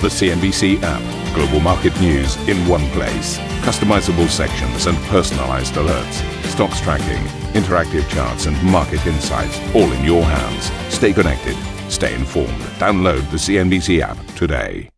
The 0.00 0.06
CNBC 0.06 0.78
app. 0.84 1.34
Global 1.34 1.58
market 1.58 2.00
news 2.00 2.36
in 2.48 2.56
one 2.68 2.88
place. 2.90 3.36
Customizable 3.66 4.28
sections 4.28 4.86
and 4.86 4.96
personalized 5.08 5.74
alerts. 5.74 6.44
Stocks 6.44 6.80
tracking, 6.80 7.24
interactive 7.60 8.08
charts, 8.08 8.46
and 8.46 8.62
market 8.62 9.04
insights 9.08 9.58
all 9.74 9.90
in 9.90 10.04
your 10.04 10.22
hands. 10.22 10.70
Stay 10.94 11.12
connected. 11.12 11.56
Stay 11.90 12.14
informed. 12.14 12.60
Download 12.78 13.28
the 13.32 13.38
CNBC 13.38 13.98
app 14.00 14.16
today. 14.36 14.88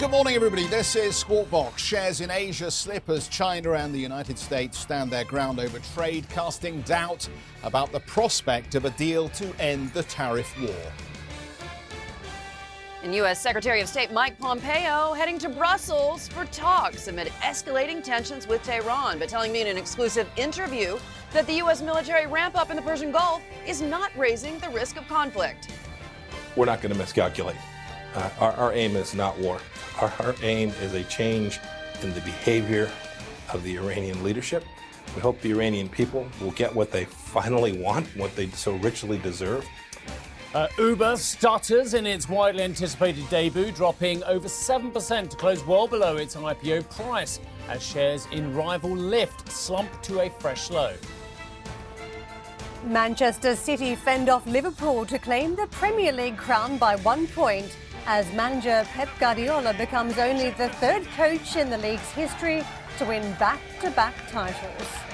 Good 0.00 0.10
morning, 0.10 0.34
everybody. 0.34 0.66
This 0.66 0.96
is 0.96 1.14
Squawk 1.14 1.48
Box. 1.48 1.80
Shares 1.80 2.20
in 2.20 2.32
Asia 2.32 2.68
slip 2.68 3.08
as 3.08 3.28
China 3.28 3.74
and 3.74 3.94
the 3.94 4.00
United 4.00 4.40
States 4.40 4.76
stand 4.76 5.12
their 5.12 5.24
ground 5.24 5.60
over 5.60 5.78
trade, 5.94 6.28
casting 6.30 6.80
doubt 6.80 7.28
about 7.62 7.92
the 7.92 8.00
prospect 8.00 8.74
of 8.74 8.86
a 8.86 8.90
deal 8.90 9.28
to 9.28 9.54
end 9.60 9.92
the 9.92 10.02
tariff 10.02 10.52
war. 10.60 10.74
And 13.02 13.12
U.S. 13.16 13.40
Secretary 13.40 13.80
of 13.80 13.88
State 13.88 14.12
Mike 14.12 14.38
Pompeo 14.38 15.12
heading 15.12 15.36
to 15.40 15.48
Brussels 15.48 16.28
for 16.28 16.44
talks 16.46 17.08
amid 17.08 17.26
escalating 17.40 18.00
tensions 18.00 18.46
with 18.46 18.62
Tehran, 18.62 19.18
but 19.18 19.28
telling 19.28 19.50
me 19.50 19.60
in 19.60 19.66
an 19.66 19.76
exclusive 19.76 20.28
interview 20.36 20.96
that 21.32 21.44
the 21.48 21.54
U.S. 21.54 21.82
military 21.82 22.28
ramp 22.28 22.56
up 22.56 22.70
in 22.70 22.76
the 22.76 22.82
Persian 22.82 23.10
Gulf 23.10 23.42
is 23.66 23.82
not 23.82 24.16
raising 24.16 24.56
the 24.60 24.68
risk 24.70 24.96
of 24.96 25.08
conflict. 25.08 25.68
We're 26.54 26.66
not 26.66 26.80
going 26.80 26.92
to 26.92 26.98
miscalculate. 26.98 27.56
Uh, 28.14 28.30
our, 28.38 28.52
our, 28.52 28.72
aim 28.72 28.94
is 28.94 29.16
not 29.16 29.36
war. 29.36 29.58
Our, 30.00 30.12
our 30.20 30.34
aim 30.42 30.68
is 30.80 30.94
a 30.94 31.02
change 31.04 31.58
in 32.02 32.14
the 32.14 32.20
behavior 32.20 32.88
of 33.52 33.64
the 33.64 33.78
Iranian 33.78 34.22
leadership. 34.22 34.64
We 35.16 35.22
hope 35.22 35.40
the 35.40 35.50
Iranian 35.50 35.88
people 35.88 36.28
will 36.40 36.52
get 36.52 36.72
what 36.72 36.92
they 36.92 37.06
finally 37.06 37.76
want, 37.76 38.06
what 38.16 38.36
they 38.36 38.48
so 38.50 38.76
richly 38.76 39.18
deserve. 39.18 39.66
Uh, 40.54 40.68
Uber 40.76 41.16
stutters 41.16 41.94
in 41.94 42.06
its 42.06 42.28
widely 42.28 42.62
anticipated 42.62 43.28
debut, 43.30 43.72
dropping 43.72 44.22
over 44.24 44.48
7% 44.48 45.30
to 45.30 45.36
close 45.36 45.64
well 45.64 45.88
below 45.88 46.18
its 46.18 46.36
IPO 46.36 46.90
price 46.90 47.40
as 47.70 47.82
shares 47.82 48.26
in 48.32 48.54
rival 48.54 48.90
Lyft 48.90 49.48
slump 49.48 49.90
to 50.02 50.20
a 50.20 50.28
fresh 50.28 50.70
low. 50.70 50.92
Manchester 52.84 53.56
City 53.56 53.94
fend 53.94 54.28
off 54.28 54.46
Liverpool 54.46 55.06
to 55.06 55.18
claim 55.18 55.56
the 55.56 55.68
Premier 55.68 56.12
League 56.12 56.36
crown 56.36 56.76
by 56.76 56.96
one 56.96 57.26
point 57.28 57.74
as 58.04 58.30
manager 58.34 58.86
Pep 58.92 59.08
Guardiola 59.18 59.72
becomes 59.72 60.18
only 60.18 60.50
the 60.50 60.68
third 60.68 61.06
coach 61.16 61.56
in 61.56 61.70
the 61.70 61.78
league's 61.78 62.10
history 62.10 62.62
to 62.98 63.06
win 63.06 63.22
back 63.34 63.60
to 63.80 63.90
back 63.92 64.14
titles. 64.30 65.11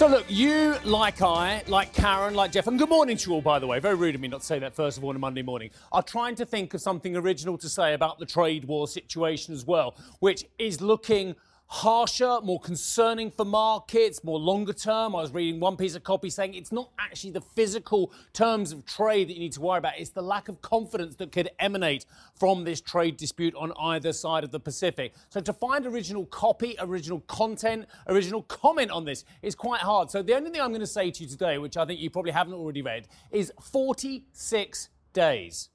So, 0.00 0.06
look, 0.06 0.24
you, 0.30 0.76
like 0.82 1.20
I, 1.20 1.62
like 1.66 1.92
Karen, 1.92 2.32
like 2.32 2.52
Jeff, 2.52 2.66
and 2.66 2.78
good 2.78 2.88
morning 2.88 3.18
to 3.18 3.28
you 3.28 3.34
all, 3.34 3.42
by 3.42 3.58
the 3.58 3.66
way. 3.66 3.80
Very 3.80 3.96
rude 3.96 4.14
of 4.14 4.22
me 4.22 4.28
not 4.28 4.40
to 4.40 4.46
say 4.46 4.58
that 4.58 4.74
first 4.74 4.96
of 4.96 5.04
all 5.04 5.10
on 5.10 5.16
a 5.16 5.18
Monday 5.18 5.42
morning. 5.42 5.68
Are 5.92 6.02
trying 6.02 6.34
to 6.36 6.46
think 6.46 6.72
of 6.72 6.80
something 6.80 7.14
original 7.16 7.58
to 7.58 7.68
say 7.68 7.92
about 7.92 8.18
the 8.18 8.24
trade 8.24 8.64
war 8.64 8.88
situation 8.88 9.52
as 9.52 9.66
well, 9.66 9.94
which 10.20 10.46
is 10.58 10.80
looking 10.80 11.36
harsher, 11.72 12.40
more 12.42 12.58
concerning 12.58 13.30
for 13.30 13.44
markets, 13.44 14.24
more 14.24 14.40
longer 14.40 14.72
term. 14.72 15.14
I 15.14 15.22
was 15.22 15.32
reading 15.32 15.60
one 15.60 15.76
piece 15.76 15.94
of 15.94 16.02
copy 16.02 16.28
saying 16.28 16.54
it's 16.54 16.72
not 16.72 16.90
actually 16.98 17.30
the 17.30 17.40
physical 17.40 18.12
terms 18.32 18.72
of 18.72 18.84
trade 18.84 19.28
that 19.28 19.34
you 19.34 19.38
need 19.38 19.52
to 19.52 19.60
worry 19.60 19.78
about, 19.78 19.92
it's 19.96 20.10
the 20.10 20.20
lack 20.20 20.48
of 20.48 20.60
confidence 20.62 21.14
that 21.16 21.30
could 21.30 21.48
emanate 21.60 22.06
from 22.34 22.64
this 22.64 22.80
trade 22.80 23.16
dispute 23.16 23.54
on 23.54 23.72
either 23.80 24.12
side 24.12 24.42
of 24.42 24.50
the 24.50 24.58
Pacific. 24.58 25.14
So 25.28 25.40
to 25.40 25.52
find 25.52 25.86
original 25.86 26.26
copy, 26.26 26.74
original 26.80 27.20
content, 27.28 27.86
original 28.08 28.42
comment 28.42 28.90
on 28.90 29.04
this 29.04 29.24
is 29.40 29.54
quite 29.54 29.80
hard. 29.80 30.10
So 30.10 30.22
the 30.22 30.34
only 30.34 30.50
thing 30.50 30.60
I'm 30.60 30.70
going 30.70 30.80
to 30.80 30.88
say 30.88 31.12
to 31.12 31.22
you 31.22 31.30
today, 31.30 31.58
which 31.58 31.76
I 31.76 31.84
think 31.84 32.00
you 32.00 32.10
probably 32.10 32.32
haven't 32.32 32.54
already 32.54 32.82
read, 32.82 33.06
is 33.30 33.52
46 33.62 34.88
days. 35.12 35.68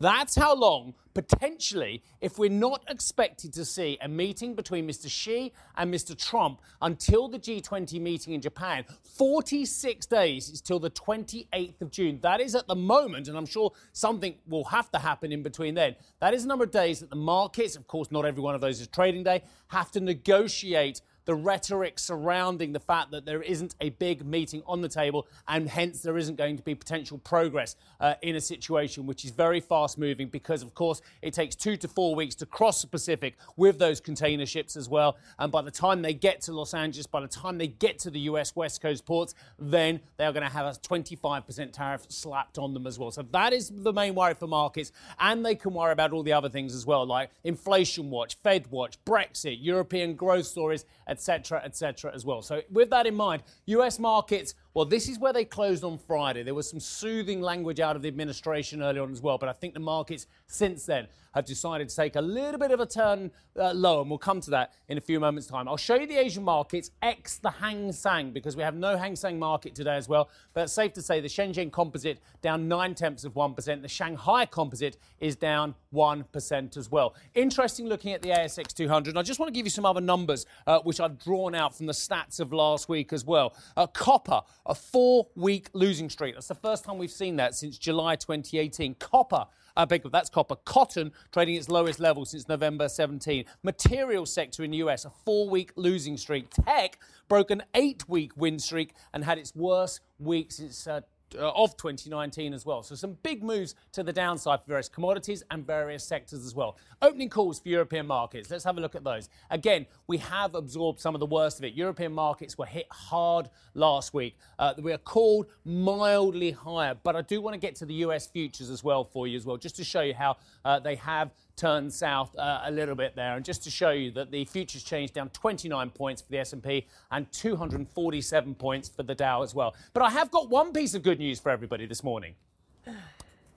That's 0.00 0.34
how 0.34 0.54
long, 0.56 0.94
potentially, 1.12 2.02
if 2.22 2.38
we're 2.38 2.48
not 2.48 2.82
expected 2.88 3.52
to 3.52 3.66
see 3.66 3.98
a 4.00 4.08
meeting 4.08 4.54
between 4.54 4.88
Mr. 4.88 5.10
Xi 5.10 5.52
and 5.76 5.92
Mr. 5.92 6.16
Trump 6.16 6.62
until 6.80 7.28
the 7.28 7.38
G20 7.38 8.00
meeting 8.00 8.32
in 8.32 8.40
Japan, 8.40 8.86
46 9.02 10.06
days 10.06 10.48
is 10.48 10.62
till 10.62 10.78
the 10.78 10.90
28th 10.90 11.82
of 11.82 11.90
June. 11.90 12.18
That 12.22 12.40
is 12.40 12.54
at 12.54 12.66
the 12.66 12.74
moment, 12.74 13.28
and 13.28 13.36
I'm 13.36 13.44
sure 13.44 13.72
something 13.92 14.36
will 14.48 14.64
have 14.64 14.90
to 14.92 14.98
happen 14.98 15.32
in 15.32 15.42
between 15.42 15.74
then. 15.74 15.96
That 16.20 16.32
is 16.32 16.44
the 16.44 16.48
number 16.48 16.64
of 16.64 16.70
days 16.70 17.00
that 17.00 17.10
the 17.10 17.16
markets, 17.16 17.76
of 17.76 17.86
course, 17.86 18.10
not 18.10 18.24
every 18.24 18.42
one 18.42 18.54
of 18.54 18.62
those 18.62 18.80
is 18.80 18.88
trading 18.88 19.22
day, 19.22 19.42
have 19.68 19.90
to 19.92 20.00
negotiate 20.00 21.02
the 21.24 21.34
rhetoric 21.34 21.98
surrounding 21.98 22.72
the 22.72 22.80
fact 22.80 23.10
that 23.10 23.24
there 23.24 23.42
isn't 23.42 23.74
a 23.80 23.90
big 23.90 24.24
meeting 24.24 24.62
on 24.66 24.80
the 24.80 24.88
table 24.88 25.26
and 25.48 25.68
hence 25.68 26.02
there 26.02 26.16
isn't 26.16 26.36
going 26.36 26.56
to 26.56 26.62
be 26.62 26.74
potential 26.74 27.18
progress 27.18 27.76
uh, 28.00 28.14
in 28.22 28.36
a 28.36 28.40
situation 28.40 29.06
which 29.06 29.24
is 29.24 29.30
very 29.30 29.60
fast 29.60 29.98
moving 29.98 30.28
because, 30.28 30.62
of 30.62 30.74
course, 30.74 31.00
it 31.22 31.34
takes 31.34 31.54
two 31.54 31.76
to 31.76 31.88
four 31.88 32.14
weeks 32.14 32.34
to 32.34 32.46
cross 32.46 32.82
the 32.82 32.88
Pacific 32.88 33.36
with 33.56 33.78
those 33.78 34.00
container 34.00 34.46
ships 34.46 34.76
as 34.76 34.88
well. 34.88 35.16
And 35.38 35.52
by 35.52 35.62
the 35.62 35.70
time 35.70 36.02
they 36.02 36.14
get 36.14 36.40
to 36.42 36.52
Los 36.52 36.74
Angeles, 36.74 37.06
by 37.06 37.20
the 37.20 37.28
time 37.28 37.58
they 37.58 37.68
get 37.68 37.98
to 38.00 38.10
the 38.10 38.20
US 38.20 38.56
West 38.56 38.80
Coast 38.80 39.04
ports, 39.04 39.34
then 39.58 40.00
they 40.16 40.24
are 40.24 40.32
going 40.32 40.46
to 40.46 40.52
have 40.52 40.66
a 40.66 40.70
25% 40.78 41.72
tariff 41.72 42.06
slapped 42.08 42.58
on 42.58 42.74
them 42.74 42.86
as 42.86 42.98
well. 42.98 43.10
So 43.10 43.22
that 43.32 43.52
is 43.52 43.70
the 43.74 43.92
main 43.92 44.14
worry 44.14 44.34
for 44.34 44.46
markets. 44.46 44.92
And 45.18 45.44
they 45.44 45.54
can 45.54 45.74
worry 45.74 45.92
about 45.92 46.12
all 46.12 46.22
the 46.22 46.32
other 46.32 46.48
things 46.48 46.74
as 46.74 46.86
well, 46.86 47.06
like 47.06 47.30
inflation 47.44 48.10
watch, 48.10 48.36
Fed 48.42 48.70
watch, 48.70 49.02
Brexit, 49.04 49.58
European 49.60 50.14
growth 50.14 50.46
stories, 50.46 50.84
etc., 51.10 51.60
etc. 51.64 52.12
as 52.14 52.24
well. 52.24 52.40
So 52.40 52.62
with 52.70 52.88
that 52.90 53.06
in 53.06 53.14
mind, 53.14 53.42
US 53.66 53.98
markets 53.98 54.54
well, 54.74 54.84
this 54.84 55.08
is 55.08 55.18
where 55.18 55.32
they 55.32 55.44
closed 55.44 55.82
on 55.82 55.98
Friday. 55.98 56.42
There 56.42 56.54
was 56.54 56.70
some 56.70 56.80
soothing 56.80 57.40
language 57.40 57.80
out 57.80 57.96
of 57.96 58.02
the 58.02 58.08
administration 58.08 58.82
early 58.82 59.00
on 59.00 59.10
as 59.10 59.20
well, 59.20 59.36
but 59.36 59.48
I 59.48 59.52
think 59.52 59.74
the 59.74 59.80
markets 59.80 60.26
since 60.46 60.86
then 60.86 61.08
have 61.34 61.44
decided 61.44 61.88
to 61.88 61.96
take 61.96 62.16
a 62.16 62.20
little 62.20 62.58
bit 62.58 62.70
of 62.70 62.80
a 62.80 62.86
turn 62.86 63.30
uh, 63.58 63.72
lower, 63.72 64.00
and 64.00 64.10
we'll 64.10 64.18
come 64.18 64.40
to 64.40 64.50
that 64.50 64.72
in 64.88 64.98
a 64.98 65.00
few 65.00 65.20
moments' 65.20 65.46
time. 65.46 65.68
I'll 65.68 65.76
show 65.76 65.94
you 65.94 66.06
the 66.06 66.16
Asian 66.16 66.42
markets, 66.42 66.90
X 67.02 67.38
the 67.38 67.50
Hang 67.50 67.92
Seng, 67.92 68.32
because 68.32 68.56
we 68.56 68.62
have 68.62 68.74
no 68.74 68.96
Hang 68.96 69.16
Seng 69.16 69.38
market 69.38 69.74
today 69.74 69.96
as 69.96 70.08
well. 70.08 70.28
But 70.54 70.64
it's 70.64 70.72
safe 70.72 70.92
to 70.94 71.02
say 71.02 71.20
the 71.20 71.28
Shenzhen 71.28 71.70
Composite 71.70 72.18
down 72.42 72.68
nine 72.68 72.94
tenths 72.94 73.24
of 73.24 73.34
1%. 73.34 73.82
The 73.82 73.88
Shanghai 73.88 74.46
Composite 74.46 74.96
is 75.20 75.36
down 75.36 75.74
1% 75.94 76.76
as 76.76 76.90
well. 76.90 77.14
Interesting 77.34 77.86
looking 77.86 78.12
at 78.12 78.22
the 78.22 78.30
ASX 78.30 78.72
200. 78.74 79.10
And 79.10 79.18
I 79.18 79.22
just 79.22 79.38
want 79.38 79.48
to 79.48 79.58
give 79.58 79.66
you 79.66 79.70
some 79.70 79.84
other 79.84 80.00
numbers, 80.00 80.46
uh, 80.66 80.80
which 80.80 81.00
I've 81.00 81.18
drawn 81.18 81.54
out 81.54 81.76
from 81.76 81.86
the 81.86 81.92
stats 81.92 82.40
of 82.40 82.52
last 82.52 82.88
week 82.88 83.12
as 83.12 83.24
well. 83.24 83.54
Uh, 83.76 83.86
copper, 83.86 84.40
a 84.70 84.74
four 84.74 85.26
week 85.34 85.68
losing 85.72 86.08
streak. 86.08 86.34
That's 86.34 86.48
the 86.48 86.54
first 86.54 86.84
time 86.84 86.96
we've 86.96 87.10
seen 87.10 87.36
that 87.36 87.54
since 87.56 87.76
July 87.76 88.14
2018. 88.14 88.94
Copper 88.94 89.46
uh, 89.76 89.86
big, 89.86 90.02
that's 90.10 90.30
copper. 90.30 90.56
Cotton 90.56 91.12
trading 91.32 91.54
its 91.56 91.68
lowest 91.68 92.00
level 92.00 92.24
since 92.24 92.48
November 92.48 92.88
17. 92.88 93.44
Material 93.62 94.26
sector 94.26 94.64
in 94.64 94.70
the 94.70 94.78
US, 94.78 95.04
a 95.04 95.10
four 95.24 95.48
week 95.48 95.72
losing 95.76 96.16
streak. 96.16 96.50
Tech 96.50 96.98
broke 97.28 97.50
an 97.50 97.62
eight 97.74 98.08
week 98.08 98.32
win 98.36 98.58
streak 98.58 98.94
and 99.12 99.24
had 99.24 99.38
its 99.38 99.54
worst 99.54 100.00
week 100.18 100.52
since 100.52 100.86
uh, 100.86 101.00
uh, 101.38 101.50
of 101.50 101.76
2019 101.76 102.54
as 102.54 102.66
well. 102.66 102.82
So 102.82 102.94
some 102.94 103.16
big 103.22 103.42
moves 103.42 103.74
to 103.92 104.02
the 104.02 104.12
downside 104.12 104.60
for 104.62 104.68
various 104.68 104.88
commodities 104.88 105.42
and 105.50 105.66
various 105.66 106.04
sectors 106.04 106.44
as 106.44 106.54
well. 106.54 106.76
Opening 107.02 107.28
calls 107.28 107.60
for 107.60 107.68
European 107.68 108.06
markets. 108.06 108.50
Let's 108.50 108.64
have 108.64 108.78
a 108.78 108.80
look 108.80 108.94
at 108.94 109.04
those. 109.04 109.28
Again, 109.50 109.86
we 110.06 110.18
have 110.18 110.54
absorbed 110.54 111.00
some 111.00 111.14
of 111.14 111.20
the 111.20 111.26
worst 111.26 111.58
of 111.58 111.64
it. 111.64 111.74
European 111.74 112.12
markets 112.12 112.58
were 112.58 112.66
hit 112.66 112.86
hard 112.90 113.48
last 113.74 114.14
week. 114.14 114.36
Uh, 114.58 114.74
we 114.78 114.92
are 114.92 114.98
called 114.98 115.46
mildly 115.64 116.50
higher, 116.50 116.94
but 117.02 117.16
I 117.16 117.22
do 117.22 117.40
want 117.40 117.54
to 117.54 117.60
get 117.60 117.74
to 117.76 117.86
the 117.86 117.94
US 117.94 118.26
futures 118.26 118.70
as 118.70 118.82
well 118.82 119.04
for 119.04 119.26
you 119.26 119.36
as 119.36 119.46
well, 119.46 119.56
just 119.56 119.76
to 119.76 119.84
show 119.84 120.02
you 120.02 120.14
how 120.14 120.36
uh, 120.64 120.78
they 120.78 120.96
have 120.96 121.30
turned 121.60 121.92
south 121.92 122.34
uh, 122.38 122.62
a 122.64 122.70
little 122.70 122.94
bit 122.94 123.14
there. 123.14 123.36
And 123.36 123.44
just 123.44 123.62
to 123.64 123.70
show 123.70 123.90
you 123.90 124.10
that 124.12 124.30
the 124.30 124.44
futures 124.46 124.82
changed 124.82 125.12
down 125.12 125.28
29 125.30 125.90
points 125.90 126.22
for 126.22 126.30
the 126.30 126.38
S&P 126.38 126.86
and 127.10 127.30
247 127.32 128.54
points 128.54 128.88
for 128.88 129.02
the 129.02 129.14
Dow 129.14 129.42
as 129.42 129.54
well. 129.54 129.74
But 129.92 130.02
I 130.02 130.10
have 130.10 130.30
got 130.30 130.48
one 130.48 130.72
piece 130.72 130.94
of 130.94 131.02
good 131.02 131.18
news 131.18 131.38
for 131.38 131.50
everybody 131.50 131.84
this 131.84 132.02
morning. 132.02 132.34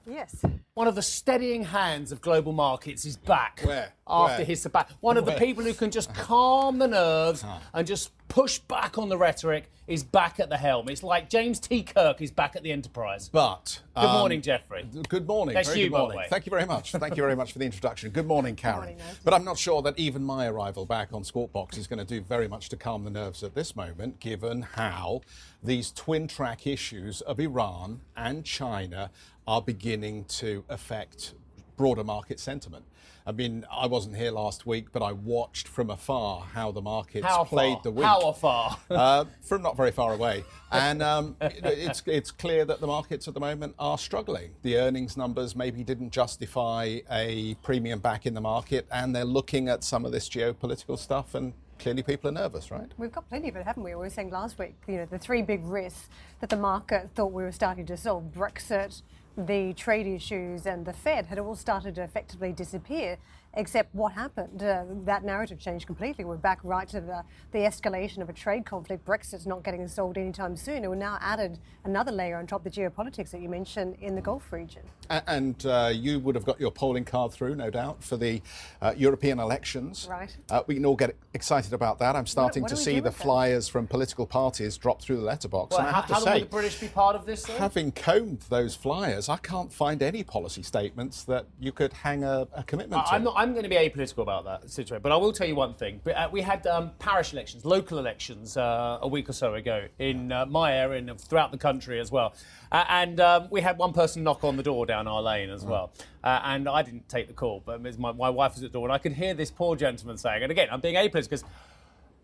Yes. 0.06 0.44
One 0.74 0.88
of 0.88 0.96
the 0.96 1.02
steadying 1.02 1.64
hands 1.64 2.12
of 2.12 2.20
global 2.20 2.52
markets 2.52 3.06
is 3.06 3.16
back. 3.16 3.62
Where? 3.64 3.94
After 4.08 4.38
Where? 4.38 4.46
his 4.46 4.62
sabbatical. 4.62 4.98
One 5.02 5.18
of 5.18 5.26
Where? 5.26 5.36
the 5.36 5.46
people 5.46 5.64
who 5.64 5.74
can 5.74 5.92
just 5.92 6.14
calm 6.14 6.78
the 6.78 6.88
nerves 6.88 7.46
and 7.74 7.88
just 7.88 8.12
push 8.28 8.58
back 8.58 8.98
on 8.98 9.10
the 9.10 9.18
rhetoric 9.18 9.70
is 9.86 10.04
back 10.04 10.40
at 10.40 10.50
the 10.50 10.58
helm. 10.58 10.90
It's 10.90 11.04
like 11.04 11.30
James 11.30 11.60
T. 11.60 11.84
Kirk 11.84 12.22
is 12.22 12.32
back 12.32 12.56
at 12.56 12.64
the 12.64 12.72
Enterprise. 12.72 13.30
But 13.30 13.82
Good 13.96 14.06
um, 14.06 14.18
morning, 14.18 14.42
Jeffrey. 14.42 14.86
Good 15.08 15.28
morning. 15.28 15.54
That's 15.54 15.68
Very 15.68 15.82
you, 15.82 15.86
good 15.88 15.92
by 15.92 15.98
the 15.98 16.04
morning. 16.04 16.18
way. 16.20 16.28
Thank 16.30 16.46
you 16.48 16.50
very 16.50 16.66
much. 16.66 16.92
Thank 16.94 17.16
you 17.16 17.24
very 17.24 17.36
much 17.36 17.52
for 17.52 17.60
the 17.60 17.66
introduction. 17.66 18.10
Good 18.12 18.26
morning, 18.26 18.56
Karen. 18.56 18.78
morning, 18.78 18.98
but 19.24 19.34
I'm 19.34 19.44
not 19.44 19.58
sure 19.58 19.82
that 19.84 20.00
even 20.00 20.24
my 20.24 20.48
arrival 20.48 20.86
back 20.86 21.14
on 21.14 21.24
Squawk 21.24 21.52
Box 21.52 21.78
is 21.78 21.86
going 21.86 22.00
to 22.00 22.06
do 22.06 22.22
very 22.22 22.48
much 22.48 22.70
to 22.70 22.78
calm 22.78 23.04
the 23.04 23.12
nerves 23.12 23.44
at 23.44 23.54
this 23.54 23.76
moment, 23.76 24.20
given 24.20 24.64
how 24.64 25.22
these 25.62 25.92
twin 25.92 26.28
track 26.28 26.66
issues 26.66 27.22
of 27.22 27.40
Iran 27.40 28.02
and 28.18 28.44
China 28.44 29.12
are 29.48 29.62
beginning 29.62 30.26
to 30.26 30.64
affect 30.70 31.34
broader 31.78 32.04
market 32.04 32.40
sentiment. 32.40 32.86
I 33.26 33.32
mean, 33.32 33.66
I 33.72 33.88
wasn't 33.88 34.18
here 34.18 34.32
last 34.32 34.66
week, 34.66 34.92
but 34.92 35.02
I 35.02 35.14
watched 35.14 35.68
from 35.68 35.90
afar 35.90 36.42
how 36.54 36.72
the 36.72 36.82
markets 36.82 37.26
How 37.26 37.46
played 37.46 37.76
far? 37.76 37.84
the 37.84 37.92
week. 37.92 38.06
How 38.06 38.32
far? 38.34 38.78
uh, 38.90 39.26
from 39.42 39.62
not 39.62 39.78
very 39.78 39.92
far 39.92 40.14
away. 40.14 40.44
And 40.72 41.02
um, 41.02 41.38
it's, 41.42 42.04
it's 42.06 42.32
clear 42.32 42.66
that 42.66 42.82
the 42.82 42.88
markets 42.88 43.28
at 43.30 43.34
the 43.34 43.40
moment 43.40 43.76
are 43.80 43.98
struggling. 43.98 44.52
The 44.62 44.78
earnings 44.78 45.16
numbers 45.16 45.56
maybe 45.56 45.84
didn't 45.86 46.10
justify 46.10 47.00
a 47.10 47.56
premium 47.64 48.00
back 48.00 48.26
in 48.26 48.34
the 48.34 48.42
market, 48.42 48.88
and 48.92 49.16
they're 49.16 49.24
looking 49.24 49.70
at 49.70 49.86
some 49.86 50.04
of 50.04 50.12
this 50.12 50.28
geopolitical 50.28 51.00
stuff, 51.00 51.34
and 51.34 51.54
clearly 51.80 52.04
people 52.04 52.30
are 52.30 52.34
nervous, 52.34 52.72
right? 52.72 52.92
We've 52.98 53.12
got 53.12 53.30
plenty 53.30 53.48
of 53.48 53.56
it, 53.56 53.66
haven't 53.66 53.84
we? 53.84 53.92
We 53.92 54.02
were 54.02 54.10
saying 54.10 54.32
last 54.32 54.60
week, 54.60 54.76
you 54.86 54.98
know, 54.98 55.06
the 55.06 55.20
three 55.20 55.42
big 55.42 55.64
risks 55.64 56.10
that 56.42 56.50
the 56.50 56.58
market 56.58 57.10
thought 57.16 57.32
we 57.32 57.44
were 57.44 57.54
starting 57.54 57.86
to 57.86 57.96
solve 57.96 58.34
Brexit, 58.36 59.02
the 59.38 59.74
trade 59.74 60.08
issues, 60.08 60.66
and 60.66 60.86
the 60.86 60.94
Fed 60.94 61.28
had 61.28 61.40
all 61.40 61.56
started 61.56 61.96
to 61.96 62.04
effectively 62.04 62.52
disappear. 62.52 63.18
Except 63.56 63.94
what 63.94 64.14
happened? 64.14 64.64
Uh, 64.64 64.84
that 65.06 65.24
narrative 65.24 65.60
changed 65.60 65.86
completely. 65.86 66.26
We're 66.26 66.38
back 66.38 66.60
right 66.64 66.88
to 66.90 67.00
the, 67.00 67.24
the 67.52 67.60
escalation 67.60 68.20
of 68.20 68.30
a 68.30 68.34
trade 68.34 68.66
conflict. 68.66 69.06
Brexit's 69.06 69.46
not 69.46 69.64
getting 69.64 69.88
solved 69.88 70.18
anytime 70.18 70.58
soon. 70.58 70.78
And 70.78 70.90
we've 70.90 70.98
now 70.98 71.20
added 71.22 71.60
another 71.84 72.12
layer 72.12 72.38
on 72.38 72.48
top 72.48 72.66
of 72.66 72.74
the 72.74 72.82
geopolitics 72.82 73.30
that 73.30 73.42
you 73.42 73.50
mentioned 73.50 73.96
in 74.02 74.16
the 74.16 74.22
Gulf 74.22 74.52
region. 74.52 74.82
And 75.10 75.64
uh, 75.68 75.92
you 75.94 76.20
would 76.22 76.34
have 76.34 76.46
got 76.46 76.60
your 76.60 76.72
polling 76.72 77.06
card 77.06 77.32
through, 77.32 77.54
no 77.54 77.70
doubt, 77.70 78.04
for 78.04 78.18
the 78.18 78.42
uh, 78.82 78.96
European 78.98 79.40
elections. 79.40 80.08
Right. 80.10 80.36
Uh, 80.50 80.64
we 80.66 80.74
can 80.74 80.86
all 80.86 80.96
get 80.96 81.16
excited 81.36 81.74
about 81.74 82.00
that. 82.00 82.16
I'm 82.16 82.26
starting 82.26 82.64
what 82.64 82.70
to 82.70 82.76
see 82.76 82.96
the 82.96 83.04
with 83.04 83.18
that? 83.18 83.24
flyers 83.24 83.68
from 83.68 83.86
political 83.86 84.26
parties 84.26 84.78
drop 84.78 85.00
through 85.00 85.18
the 85.18 85.24
letterbox. 85.24 85.72
Well, 85.72 85.82
and 85.82 85.90
I 85.90 85.92
how, 85.92 86.02
have 86.02 86.08
to 86.08 86.14
how 86.16 86.20
will 86.22 86.26
say, 86.26 86.40
the 86.40 86.46
British 86.48 86.80
be 86.80 86.88
part 86.88 87.16
of 87.16 87.28
this? 87.28 87.44
Though? 87.44 87.54
having 87.58 87.92
combed 87.92 88.46
those 88.50 88.74
flyers, 88.74 89.30
I 89.30 89.38
can't 89.38 89.72
find 89.72 90.02
any 90.02 90.24
policy 90.24 90.64
statements 90.64 91.24
that 91.26 91.46
you 91.60 91.72
could 91.72 91.94
hang 91.94 92.24
a, 92.24 92.48
a 92.54 92.64
commitment 92.64 93.06
to. 93.06 93.12
I- 93.12 93.16
I'm 93.18 93.24
not. 93.24 93.43
I'm 93.44 93.52
going 93.52 93.64
to 93.64 93.70
be 93.70 93.76
apolitical 93.76 94.20
about 94.20 94.46
that 94.46 94.72
situation, 94.72 95.02
but 95.04 95.12
I 95.12 95.18
will 95.18 95.34
tell 95.34 95.46
you 95.46 95.56
one 95.56 95.74
thing. 95.74 96.00
Uh, 96.16 96.30
we 96.32 96.40
had 96.40 96.66
um, 96.66 96.92
parish 96.98 97.34
elections, 97.34 97.66
local 97.66 98.00
elections, 98.00 98.56
uh, 98.56 99.00
a 99.02 99.08
week 99.10 99.28
or 99.28 99.34
so 99.34 99.54
ago 99.54 99.88
in 100.00 100.32
uh, 100.32 100.46
my 100.46 100.72
area 100.72 101.00
and 101.00 101.20
throughout 101.20 101.52
the 101.52 101.58
country 101.58 102.00
as 102.00 102.10
well. 102.10 102.34
Uh, 102.72 102.86
and 102.88 103.20
um, 103.20 103.50
we 103.52 103.60
had 103.60 103.78
one 103.78 103.92
person 103.92 104.24
knock 104.24 104.46
on 104.46 104.56
the 104.56 104.64
door 104.64 104.86
down 104.86 105.10
our 105.10 105.22
lane 105.22 105.50
as 105.50 105.66
well. 105.66 105.92
Uh, 106.24 106.40
and 106.46 106.70
I 106.70 106.84
didn't 106.84 107.10
take 107.10 107.28
the 107.28 107.34
call, 107.34 107.62
but 107.66 107.82
my, 108.00 108.14
my 108.14 108.30
wife 108.30 108.54
was 108.54 108.64
at 108.64 108.72
the 108.72 108.78
door, 108.78 108.88
and 108.88 108.94
I 108.94 108.98
could 108.98 109.12
hear 109.12 109.34
this 109.34 109.52
poor 109.52 109.76
gentleman 109.76 110.16
saying, 110.16 110.44
and 110.44 110.50
again, 110.50 110.70
I'm 110.72 110.80
being 110.80 110.96
apolitical 110.96 111.24
because. 111.24 111.44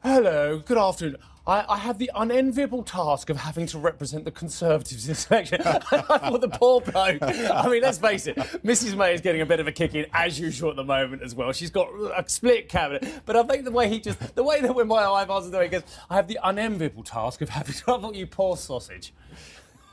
Hello, 0.02 0.60
good 0.60 0.78
afternoon. 0.78 1.18
I, 1.46 1.66
I 1.68 1.78
have 1.78 1.98
the 1.98 2.10
unenviable 2.16 2.84
task 2.84 3.30
of 3.30 3.36
having 3.36 3.66
to 3.68 3.78
represent 3.78 4.24
the 4.24 4.32
Conservatives 4.32 5.06
in 5.06 5.12
this 5.12 5.30
election. 5.30 5.62
I 5.66 5.80
thought 5.80 6.40
the 6.40 6.48
poor 6.48 6.80
bloke. 6.80 7.22
I 7.22 7.68
mean, 7.68 7.82
let's 7.82 7.98
face 7.98 8.26
it, 8.26 8.38
Mrs 8.38 8.96
May 8.96 9.14
is 9.14 9.20
getting 9.20 9.42
a 9.42 9.46
bit 9.46 9.60
of 9.60 9.68
a 9.68 9.74
kick 9.74 9.96
in 9.96 10.06
as 10.14 10.40
usual 10.40 10.70
at 10.70 10.78
the 10.78 10.86
moment 10.86 11.22
as 11.22 11.36
well. 11.36 11.52
She's 11.52 11.70
got 11.70 11.90
a 12.16 12.24
split 12.28 12.70
cabinet, 12.70 13.24
but 13.26 13.36
I 13.36 13.44
think 13.44 13.66
the 13.66 13.72
way 13.72 13.90
he 13.90 14.00
just, 14.00 14.36
the 14.36 14.44
way 14.44 14.62
that 14.62 14.74
when 14.74 14.88
my 14.88 15.06
wife 15.10 15.30
answers 15.30 15.52
the 15.52 15.58
way 15.58 15.66
he 15.66 15.70
goes, 15.70 15.84
I 16.10 16.16
have 16.16 16.30
the 16.30 16.40
unenviable 16.46 17.04
task 17.04 17.42
of 17.42 17.50
having 17.50 17.76
to. 17.76 17.82
I 17.92 18.00
thought 18.00 18.16
you 18.16 18.26
poor 18.26 18.56
sausage. 18.56 19.14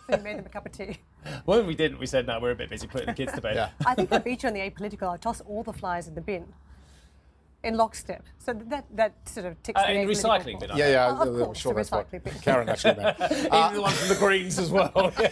So 0.08 0.18
you 0.18 0.22
made 0.22 0.38
them 0.38 0.46
a 0.46 0.48
cup 0.48 0.66
of 0.66 0.72
tea. 0.72 1.00
When 1.46 1.66
we 1.66 1.74
didn't, 1.74 1.98
we 1.98 2.06
said 2.06 2.28
no, 2.28 2.38
we're 2.38 2.52
a 2.52 2.54
bit 2.54 2.70
busy 2.70 2.86
putting 2.86 3.08
the 3.08 3.14
kids 3.14 3.32
to 3.32 3.40
bed. 3.40 3.56
Yeah. 3.56 3.70
I 3.84 3.96
think 3.96 4.12
I 4.12 4.18
beat 4.18 4.44
you 4.44 4.50
on 4.50 4.52
the 4.52 4.60
apolitical. 4.60 5.08
I 5.08 5.16
toss 5.16 5.40
all 5.40 5.64
the 5.64 5.72
flies 5.72 6.06
in 6.06 6.14
the 6.14 6.20
bin. 6.20 6.46
In 7.66 7.76
lockstep. 7.76 8.22
So 8.38 8.52
that 8.68 8.84
that 8.94 9.12
sort 9.28 9.46
of 9.46 9.60
ticks 9.64 9.80
Uh, 9.80 9.86
the 9.88 9.92
in 9.94 10.06
apolitical 10.06 10.10
recycling 10.10 10.60
box. 10.60 10.66
bin, 10.68 10.76
yeah, 10.78 10.88
yeah, 10.88 11.10
Of 11.10 11.20
I'm 11.20 11.36
course, 11.44 11.58
sure 11.58 11.72
the 11.74 11.78
that's 11.80 11.90
what 11.90 12.08
recycling 12.12 12.22
bin. 12.22 12.34
Karen 12.34 12.68
actually 12.68 12.94
meant. 12.94 13.16
Even 13.32 13.74
the 13.74 13.82
one 13.82 13.90
from 13.92 14.08
the 14.08 14.14
Greens 14.14 14.58
as 14.60 14.70
well. 14.70 15.12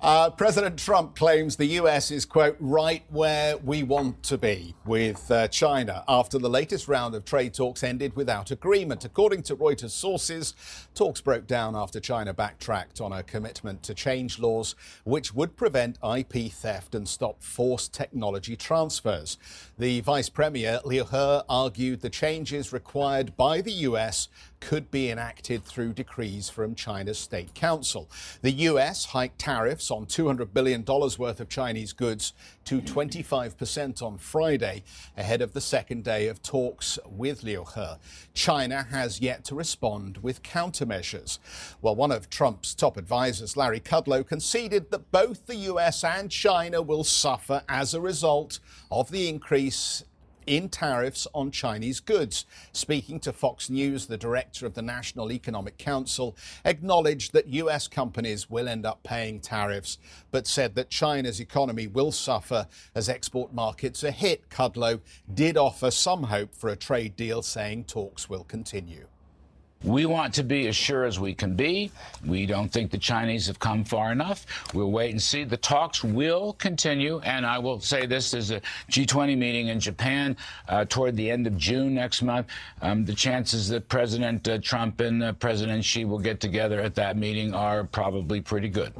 Uh, 0.00 0.28
President 0.30 0.76
Trump 0.78 1.14
claims 1.14 1.54
the 1.56 1.66
US 1.80 2.10
is, 2.10 2.24
quote, 2.24 2.56
right 2.58 3.04
where 3.10 3.56
we 3.58 3.84
want 3.84 4.20
to 4.24 4.36
be 4.36 4.74
with 4.84 5.30
uh, 5.30 5.46
China 5.48 6.02
after 6.08 6.38
the 6.40 6.48
latest 6.50 6.88
round 6.88 7.14
of 7.14 7.24
trade 7.24 7.54
talks 7.54 7.84
ended 7.84 8.16
without 8.16 8.50
agreement. 8.50 9.04
According 9.04 9.42
to 9.44 9.54
Reuters 9.56 9.90
sources, 9.90 10.54
talks 10.94 11.20
broke 11.20 11.46
down 11.46 11.76
after 11.76 12.00
China 12.00 12.34
backtracked 12.34 13.00
on 13.00 13.12
a 13.12 13.22
commitment 13.22 13.82
to 13.84 13.94
change 13.94 14.40
laws 14.40 14.74
which 15.04 15.32
would 15.34 15.56
prevent 15.56 15.98
IP 16.02 16.50
theft 16.50 16.96
and 16.96 17.06
stop 17.06 17.40
forced 17.42 17.92
technology 17.94 18.56
transfers. 18.56 19.38
The 19.78 20.00
Vice 20.00 20.30
Premier, 20.30 20.80
Liu 20.84 21.04
He, 21.04 21.40
argued 21.48 21.81
the 21.90 22.10
changes 22.10 22.72
required 22.72 23.36
by 23.36 23.60
the 23.60 23.72
US 23.72 24.28
could 24.60 24.90
be 24.92 25.10
enacted 25.10 25.64
through 25.64 25.92
decrees 25.92 26.48
from 26.48 26.76
China's 26.76 27.18
State 27.18 27.52
Council. 27.52 28.08
The 28.42 28.52
US 28.52 29.06
hiked 29.06 29.38
tariffs 29.38 29.90
on 29.90 30.06
$200 30.06 30.52
billion 30.54 30.84
worth 30.84 31.40
of 31.40 31.48
Chinese 31.48 31.92
goods 31.92 32.32
to 32.64 32.80
25% 32.80 34.02
on 34.02 34.18
Friday, 34.18 34.84
ahead 35.16 35.42
of 35.42 35.52
the 35.52 35.60
second 35.60 36.04
day 36.04 36.28
of 36.28 36.42
talks 36.42 36.98
with 37.04 37.42
Liu 37.42 37.64
He. 37.74 37.86
China 38.34 38.84
has 38.84 39.20
yet 39.20 39.44
to 39.46 39.56
respond 39.56 40.18
with 40.18 40.44
countermeasures. 40.44 41.40
Well, 41.80 41.96
one 41.96 42.12
of 42.12 42.30
Trump's 42.30 42.72
top 42.74 42.96
advisors, 42.96 43.56
Larry 43.56 43.80
Kudlow, 43.80 44.24
conceded 44.24 44.92
that 44.92 45.10
both 45.10 45.46
the 45.46 45.56
US 45.56 46.04
and 46.04 46.30
China 46.30 46.80
will 46.80 47.04
suffer 47.04 47.62
as 47.68 47.94
a 47.94 48.00
result 48.00 48.60
of 48.92 49.10
the 49.10 49.28
increase 49.28 50.04
in 50.46 50.68
tariffs 50.68 51.26
on 51.34 51.50
Chinese 51.50 52.00
goods. 52.00 52.46
Speaking 52.72 53.20
to 53.20 53.32
Fox 53.32 53.70
News, 53.70 54.06
the 54.06 54.16
director 54.16 54.66
of 54.66 54.74
the 54.74 54.82
National 54.82 55.32
Economic 55.32 55.78
Council 55.78 56.36
acknowledged 56.64 57.32
that 57.32 57.48
US 57.48 57.88
companies 57.88 58.50
will 58.50 58.68
end 58.68 58.84
up 58.84 59.02
paying 59.02 59.40
tariffs, 59.40 59.98
but 60.30 60.46
said 60.46 60.74
that 60.74 60.90
China's 60.90 61.40
economy 61.40 61.86
will 61.86 62.12
suffer 62.12 62.66
as 62.94 63.08
export 63.08 63.52
markets 63.52 64.02
are 64.04 64.10
hit. 64.10 64.48
Kudlow 64.48 65.00
did 65.32 65.56
offer 65.56 65.90
some 65.90 66.24
hope 66.24 66.54
for 66.54 66.70
a 66.70 66.76
trade 66.76 67.16
deal, 67.16 67.42
saying 67.42 67.84
talks 67.84 68.28
will 68.28 68.44
continue. 68.44 69.06
We 69.84 70.06
want 70.06 70.34
to 70.34 70.42
be 70.42 70.68
as 70.68 70.76
sure 70.76 71.04
as 71.04 71.18
we 71.18 71.34
can 71.34 71.54
be. 71.54 71.90
We 72.24 72.46
don't 72.46 72.68
think 72.68 72.90
the 72.90 72.98
Chinese 72.98 73.46
have 73.46 73.58
come 73.58 73.84
far 73.84 74.12
enough. 74.12 74.46
We'll 74.74 74.90
wait 74.92 75.10
and 75.10 75.20
see. 75.20 75.44
The 75.44 75.56
talks 75.56 76.04
will 76.04 76.52
continue, 76.54 77.20
and 77.20 77.44
I 77.44 77.58
will 77.58 77.80
say 77.80 78.06
this: 78.06 78.30
there's 78.30 78.50
a 78.50 78.60
G20 78.90 79.36
meeting 79.36 79.68
in 79.68 79.80
Japan 79.80 80.36
uh, 80.68 80.84
toward 80.88 81.16
the 81.16 81.30
end 81.30 81.46
of 81.46 81.56
June 81.56 81.94
next 81.94 82.22
month. 82.22 82.46
Um, 82.80 83.04
the 83.04 83.14
chances 83.14 83.68
that 83.70 83.88
President 83.88 84.46
uh, 84.46 84.58
Trump 84.58 85.00
and 85.00 85.22
uh, 85.22 85.32
President 85.32 85.84
Xi 85.84 86.04
will 86.04 86.18
get 86.18 86.40
together 86.40 86.80
at 86.80 86.94
that 86.94 87.16
meeting 87.16 87.54
are 87.54 87.84
probably 87.84 88.40
pretty 88.40 88.68
good. 88.68 88.92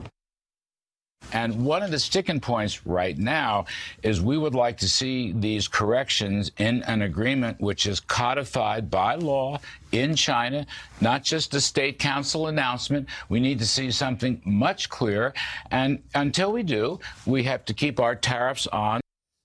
And 1.33 1.65
one 1.65 1.83
of 1.83 1.91
the 1.91 1.99
sticking 1.99 2.41
points 2.41 2.87
right 2.87 3.17
now 3.17 3.67
is 4.03 4.21
we 4.21 4.39
would 4.39 4.55
like 4.55 4.79
to 4.79 4.89
see 4.89 5.33
these 5.33 5.69
corrections 5.69 6.51
in 6.59 6.83
an 6.85 7.03
agreement 7.03 7.61
which 7.61 7.87
is 7.87 8.01
codified 8.01 8.91
by 8.91 9.15
law 9.17 9.59
in 9.93 10.15
China, 10.15 10.67
not 11.01 11.23
just 11.23 11.55
a 11.55 11.61
state 11.61 11.99
council 11.99 12.49
announcement. 12.49 13.09
We 13.29 13.41
need 13.41 13.59
to 13.59 13.67
see 13.67 13.91
something 13.91 14.41
much 14.45 14.89
clearer. 14.89 15.35
And 15.71 16.03
until 16.15 16.53
we 16.53 16.63
do, 16.63 16.99
we 17.27 17.43
have 17.45 17.65
to 17.67 17.75
keep 17.75 18.01
our 18.01 18.15
tariffs 18.15 18.67
on. 18.69 19.02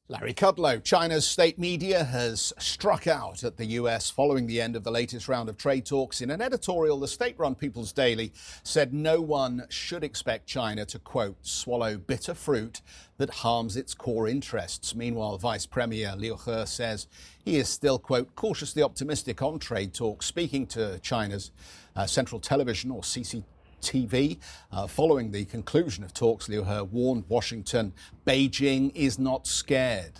Larry 0.10 0.34
Kudlow, 0.34 0.82
China's 0.82 1.28
state 1.28 1.60
media 1.60 2.02
has 2.02 2.54
struck 2.58 3.08
out 3.08 3.44
at 3.44 3.58
the 3.58 3.66
US 3.66 4.10
following 4.10 4.48
the 4.48 4.62
end 4.62 4.78
of 4.78 4.86
the 4.86 4.92
latest 4.92 5.28
round 5.28 5.50
of 5.50 5.58
trade 5.58 5.86
talks. 5.86 6.22
In 6.22 6.30
an 6.30 6.42
editorial, 6.42 6.98
the 6.98 7.10
state 7.10 7.38
run 7.38 7.56
People's 7.56 7.92
Daily 7.92 8.32
said 8.64 8.94
no 8.94 9.20
one 9.20 9.66
should 9.68 10.06
expect 10.06 10.48
China 10.48 10.86
to, 10.86 10.98
quote, 10.98 11.36
swallow 11.42 11.98
bitter 11.98 12.34
fruit 12.34 12.82
that 13.18 13.30
harms 13.30 13.76
its 13.76 13.94
core 13.94 14.30
interests. 14.30 14.96
Meanwhile, 14.96 15.40
Vice 15.40 15.66
Premier 15.66 16.16
Liu 16.16 16.38
He 16.38 16.66
says 16.66 17.08
he 17.44 17.58
is 17.58 17.68
still, 17.68 18.00
quote, 18.00 18.34
cautiously 18.34 18.84
optimistic 18.84 19.42
on 19.42 19.60
trade 19.60 19.94
talks, 19.94 20.26
speaking 20.26 20.68
to 20.68 21.00
China's 21.00 21.52
uh, 21.98 22.06
Central 22.06 22.40
Television 22.40 22.92
or 22.92 23.02
CCTV. 23.02 23.44
TV. 23.88 24.38
Uh, 24.72 24.86
following 24.86 25.32
the 25.32 25.46
conclusion 25.46 26.04
of 26.04 26.14
talks, 26.14 26.50
Liu 26.50 26.64
He 26.64 26.82
warned 26.82 27.24
Washington 27.30 27.94
Beijing 28.26 28.92
is 28.94 29.18
not 29.18 29.48
scared. 29.48 30.20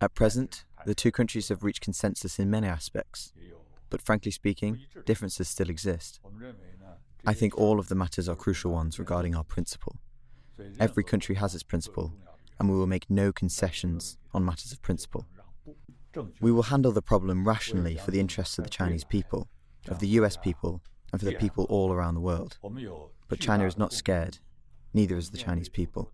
At 0.00 0.14
present, 0.14 0.64
the 0.84 0.94
two 0.94 1.12
countries 1.12 1.48
have 1.48 1.62
reached 1.62 1.80
consensus 1.80 2.38
in 2.38 2.50
many 2.50 2.66
aspects, 2.66 3.32
but 3.88 4.02
frankly 4.02 4.32
speaking, 4.32 4.80
differences 5.06 5.48
still 5.48 5.70
exist. 5.70 6.20
I 7.24 7.34
think 7.34 7.56
all 7.56 7.78
of 7.78 7.88
the 7.88 7.94
matters 7.94 8.28
are 8.28 8.34
crucial 8.34 8.72
ones 8.72 8.98
regarding 8.98 9.34
our 9.34 9.44
principle. 9.44 9.96
Every 10.80 11.04
country 11.04 11.36
has 11.36 11.54
its 11.54 11.62
principle, 11.62 12.12
and 12.58 12.68
we 12.68 12.76
will 12.76 12.88
make 12.88 13.08
no 13.08 13.32
concessions 13.32 14.18
on 14.34 14.44
matters 14.44 14.72
of 14.72 14.82
principle. 14.82 15.24
We 16.40 16.52
will 16.52 16.64
handle 16.64 16.92
the 16.92 17.00
problem 17.00 17.46
rationally 17.46 17.96
for 17.96 18.10
the 18.10 18.20
interests 18.20 18.58
of 18.58 18.64
the 18.64 18.70
Chinese 18.70 19.04
people, 19.04 19.48
of 19.88 19.98
the 19.98 20.08
US 20.08 20.36
people 20.36 20.82
and 21.12 21.20
for 21.20 21.26
the 21.26 21.34
people 21.34 21.64
all 21.68 21.92
around 21.92 22.14
the 22.14 22.20
world. 22.20 22.58
But 23.28 23.40
China 23.40 23.66
is 23.66 23.76
not 23.78 23.92
scared, 23.92 24.38
neither 24.94 25.16
is 25.16 25.30
the 25.30 25.38
Chinese 25.38 25.68
people 25.68 26.12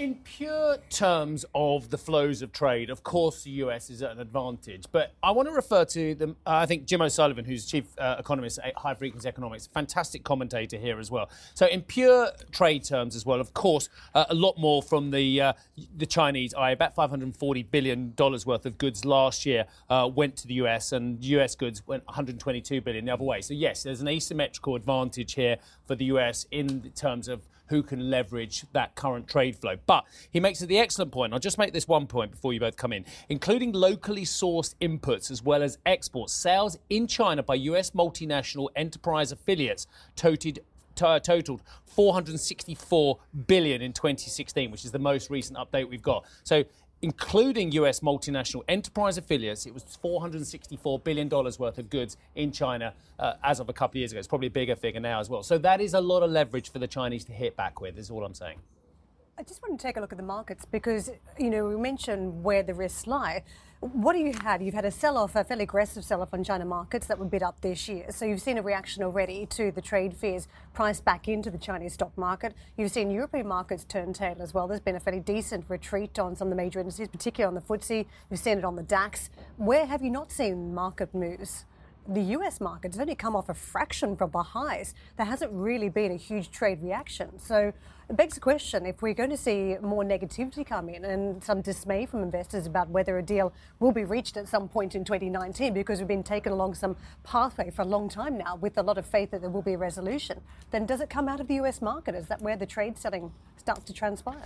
in 0.00 0.14
pure 0.14 0.78
terms 0.88 1.44
of 1.54 1.90
the 1.90 1.98
flows 1.98 2.40
of 2.40 2.50
trade, 2.52 2.88
of 2.88 3.04
course, 3.04 3.44
the 3.44 3.50
US 3.50 3.90
is 3.90 4.02
at 4.02 4.12
an 4.12 4.18
advantage. 4.18 4.86
But 4.90 5.12
I 5.22 5.30
want 5.30 5.46
to 5.48 5.54
refer 5.54 5.84
to 5.84 6.14
the, 6.14 6.30
uh, 6.30 6.32
I 6.46 6.64
think 6.64 6.86
Jim 6.86 7.02
O'Sullivan, 7.02 7.44
who's 7.44 7.66
chief 7.66 7.84
uh, 7.98 8.16
economist 8.18 8.58
at 8.64 8.74
High 8.78 8.94
Frequency 8.94 9.28
Economics, 9.28 9.66
fantastic 9.66 10.24
commentator 10.24 10.78
here 10.78 10.98
as 10.98 11.10
well. 11.10 11.28
So, 11.52 11.66
in 11.66 11.82
pure 11.82 12.30
trade 12.50 12.82
terms 12.82 13.14
as 13.14 13.26
well, 13.26 13.40
of 13.40 13.52
course, 13.52 13.90
uh, 14.14 14.24
a 14.30 14.34
lot 14.34 14.56
more 14.56 14.82
from 14.82 15.10
the 15.10 15.40
uh, 15.42 15.52
the 15.98 16.06
Chinese. 16.06 16.54
I 16.54 16.70
about 16.70 16.94
540 16.94 17.62
billion 17.64 18.14
dollars 18.16 18.46
worth 18.46 18.64
of 18.64 18.78
goods 18.78 19.04
last 19.04 19.44
year 19.44 19.66
uh, 19.90 20.08
went 20.12 20.34
to 20.38 20.46
the 20.46 20.54
US, 20.54 20.92
and 20.92 21.22
US 21.22 21.54
goods 21.54 21.86
went 21.86 22.06
122 22.06 22.80
billion 22.80 23.04
the 23.04 23.12
other 23.12 23.24
way. 23.24 23.42
So, 23.42 23.52
yes, 23.52 23.82
there's 23.82 24.00
an 24.00 24.08
asymmetrical 24.08 24.76
advantage 24.76 25.34
here 25.34 25.58
for 25.84 25.94
the 25.94 26.06
US 26.06 26.46
in 26.50 26.90
terms 26.94 27.28
of 27.28 27.46
who 27.70 27.82
can 27.82 28.10
leverage 28.10 28.64
that 28.72 28.94
current 28.96 29.26
trade 29.28 29.56
flow. 29.56 29.76
But 29.86 30.04
he 30.30 30.40
makes 30.40 30.58
the 30.58 30.78
excellent 30.78 31.12
point. 31.12 31.32
I'll 31.32 31.38
just 31.38 31.56
make 31.56 31.72
this 31.72 31.88
one 31.88 32.06
point 32.06 32.32
before 32.32 32.52
you 32.52 32.60
both 32.60 32.76
come 32.76 32.92
in. 32.92 33.06
Including 33.28 33.72
locally 33.72 34.24
sourced 34.24 34.74
inputs 34.82 35.30
as 35.30 35.42
well 35.42 35.62
as 35.62 35.78
exports, 35.86 36.34
sales 36.34 36.76
in 36.90 37.06
China 37.06 37.42
by 37.42 37.54
US 37.54 37.92
multinational 37.92 38.68
enterprise 38.76 39.32
affiliates 39.32 39.86
totaled 40.16 40.58
totaled 40.96 41.62
464 41.86 43.18
billion 43.46 43.80
in 43.80 43.92
2016, 43.92 44.70
which 44.70 44.84
is 44.84 44.92
the 44.92 44.98
most 44.98 45.30
recent 45.30 45.56
update 45.56 45.88
we've 45.88 46.02
got. 46.02 46.26
So 46.42 46.64
including 47.02 47.72
US 47.72 48.00
multinational 48.00 48.62
enterprise 48.68 49.16
affiliates, 49.18 49.66
it 49.66 49.74
was 49.74 49.84
$464 49.84 51.02
billion 51.02 51.28
worth 51.28 51.78
of 51.78 51.90
goods 51.90 52.16
in 52.34 52.52
China 52.52 52.94
uh, 53.18 53.34
as 53.42 53.60
of 53.60 53.68
a 53.68 53.72
couple 53.72 53.92
of 53.92 54.00
years 54.00 54.12
ago. 54.12 54.18
It's 54.18 54.28
probably 54.28 54.48
a 54.48 54.50
bigger 54.50 54.76
figure 54.76 55.00
now 55.00 55.20
as 55.20 55.30
well. 55.30 55.42
So 55.42 55.58
that 55.58 55.80
is 55.80 55.94
a 55.94 56.00
lot 56.00 56.22
of 56.22 56.30
leverage 56.30 56.70
for 56.70 56.78
the 56.78 56.88
Chinese 56.88 57.24
to 57.26 57.32
hit 57.32 57.56
back 57.56 57.80
with, 57.80 57.98
is 57.98 58.10
all 58.10 58.24
I'm 58.24 58.34
saying. 58.34 58.58
I 59.38 59.42
just 59.42 59.62
want 59.62 59.80
to 59.80 59.82
take 59.86 59.96
a 59.96 60.00
look 60.00 60.12
at 60.12 60.18
the 60.18 60.24
markets 60.24 60.66
because, 60.66 61.10
you 61.38 61.48
know, 61.48 61.66
we 61.66 61.76
mentioned 61.76 62.44
where 62.44 62.62
the 62.62 62.74
risks 62.74 63.06
lie. 63.06 63.42
What 63.80 64.12
do 64.12 64.18
you 64.18 64.34
had? 64.42 64.62
You've 64.62 64.74
had 64.74 64.84
a 64.84 64.90
sell-off, 64.90 65.34
a 65.36 65.42
fairly 65.42 65.62
aggressive 65.62 66.04
sell-off 66.04 66.34
on 66.34 66.44
China 66.44 66.66
markets 66.66 67.06
that 67.06 67.18
were 67.18 67.24
bid 67.24 67.42
up 67.42 67.58
this 67.62 67.88
year. 67.88 68.04
So 68.10 68.26
you've 68.26 68.42
seen 68.42 68.58
a 68.58 68.62
reaction 68.62 69.02
already 69.02 69.46
to 69.46 69.72
the 69.72 69.80
trade 69.80 70.14
fears 70.14 70.48
priced 70.74 71.02
back 71.02 71.28
into 71.28 71.50
the 71.50 71.56
Chinese 71.56 71.94
stock 71.94 72.12
market. 72.18 72.52
You've 72.76 72.92
seen 72.92 73.10
European 73.10 73.48
markets 73.48 73.84
turn 73.84 74.12
tail 74.12 74.36
as 74.40 74.52
well. 74.52 74.68
There's 74.68 74.80
been 74.80 74.96
a 74.96 75.00
fairly 75.00 75.20
decent 75.20 75.64
retreat 75.68 76.18
on 76.18 76.36
some 76.36 76.48
of 76.48 76.50
the 76.50 76.62
major 76.62 76.80
indices, 76.80 77.08
particularly 77.08 77.48
on 77.48 77.54
the 77.54 77.66
FTSE. 77.66 78.04
You've 78.30 78.38
seen 78.38 78.58
it 78.58 78.66
on 78.66 78.76
the 78.76 78.82
DAX. 78.82 79.30
Where 79.56 79.86
have 79.86 80.02
you 80.02 80.10
not 80.10 80.30
seen 80.30 80.74
market 80.74 81.14
moves? 81.14 81.64
the 82.08 82.22
US 82.22 82.60
market 82.60 82.92
has 82.92 83.00
only 83.00 83.14
come 83.14 83.36
off 83.36 83.48
a 83.48 83.54
fraction 83.54 84.16
from 84.16 84.30
the 84.30 84.42
highs. 84.42 84.94
There 85.16 85.26
hasn't 85.26 85.52
really 85.52 85.88
been 85.88 86.10
a 86.10 86.16
huge 86.16 86.50
trade 86.50 86.82
reaction. 86.82 87.38
So 87.38 87.72
it 88.10 88.16
begs 88.16 88.34
the 88.34 88.40
question 88.40 88.86
if 88.86 89.02
we're 89.02 89.14
going 89.14 89.30
to 89.30 89.36
see 89.36 89.76
more 89.80 90.02
negativity 90.02 90.66
come 90.66 90.88
in 90.88 91.04
and 91.04 91.42
some 91.44 91.60
dismay 91.60 92.04
from 92.04 92.24
investors 92.24 92.66
about 92.66 92.90
whether 92.90 93.18
a 93.18 93.22
deal 93.22 93.52
will 93.78 93.92
be 93.92 94.02
reached 94.02 94.36
at 94.36 94.48
some 94.48 94.68
point 94.68 94.96
in 94.96 95.04
2019 95.04 95.72
because 95.72 96.00
we've 96.00 96.08
been 96.08 96.24
taken 96.24 96.50
along 96.52 96.74
some 96.74 96.96
pathway 97.22 97.70
for 97.70 97.82
a 97.82 97.84
long 97.84 98.08
time 98.08 98.36
now 98.36 98.56
with 98.56 98.76
a 98.78 98.82
lot 98.82 98.98
of 98.98 99.06
faith 99.06 99.30
that 99.30 99.40
there 99.40 99.48
will 99.48 99.62
be 99.62 99.74
a 99.74 99.78
resolution, 99.78 100.40
then 100.72 100.86
does 100.86 101.00
it 101.00 101.08
come 101.08 101.28
out 101.28 101.38
of 101.38 101.46
the 101.46 101.54
US 101.54 101.80
market? 101.80 102.16
Is 102.16 102.26
that 102.26 102.42
where 102.42 102.56
the 102.56 102.66
trade 102.66 102.98
selling 102.98 103.30
starts 103.60 103.84
to 103.84 103.92
transpire? 103.92 104.42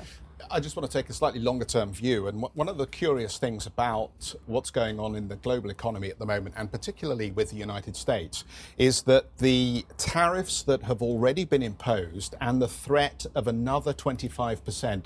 I 0.50 0.60
just 0.60 0.76
want 0.76 0.90
to 0.90 0.98
take 0.98 1.08
a 1.08 1.12
slightly 1.12 1.40
longer 1.40 1.64
term 1.64 1.92
view. 1.92 2.26
And 2.26 2.42
one 2.54 2.68
of 2.68 2.76
the 2.76 2.86
curious 2.86 3.38
things 3.38 3.66
about 3.66 4.34
what's 4.46 4.70
going 4.70 5.00
on 5.00 5.14
in 5.14 5.28
the 5.28 5.36
global 5.36 5.70
economy 5.70 6.10
at 6.10 6.18
the 6.18 6.26
moment, 6.26 6.54
and 6.58 6.70
particularly 6.70 7.30
with 7.30 7.50
the 7.50 7.56
United 7.56 7.96
States, 7.96 8.44
is 8.76 9.02
that 9.02 9.38
the 9.38 9.86
tariffs 9.96 10.62
that 10.64 10.82
have 10.82 11.00
already 11.00 11.44
been 11.44 11.62
imposed 11.62 12.34
and 12.40 12.60
the 12.60 12.68
threat 12.68 13.24
of 13.34 13.46
another 13.54 13.94
25% 13.94 15.04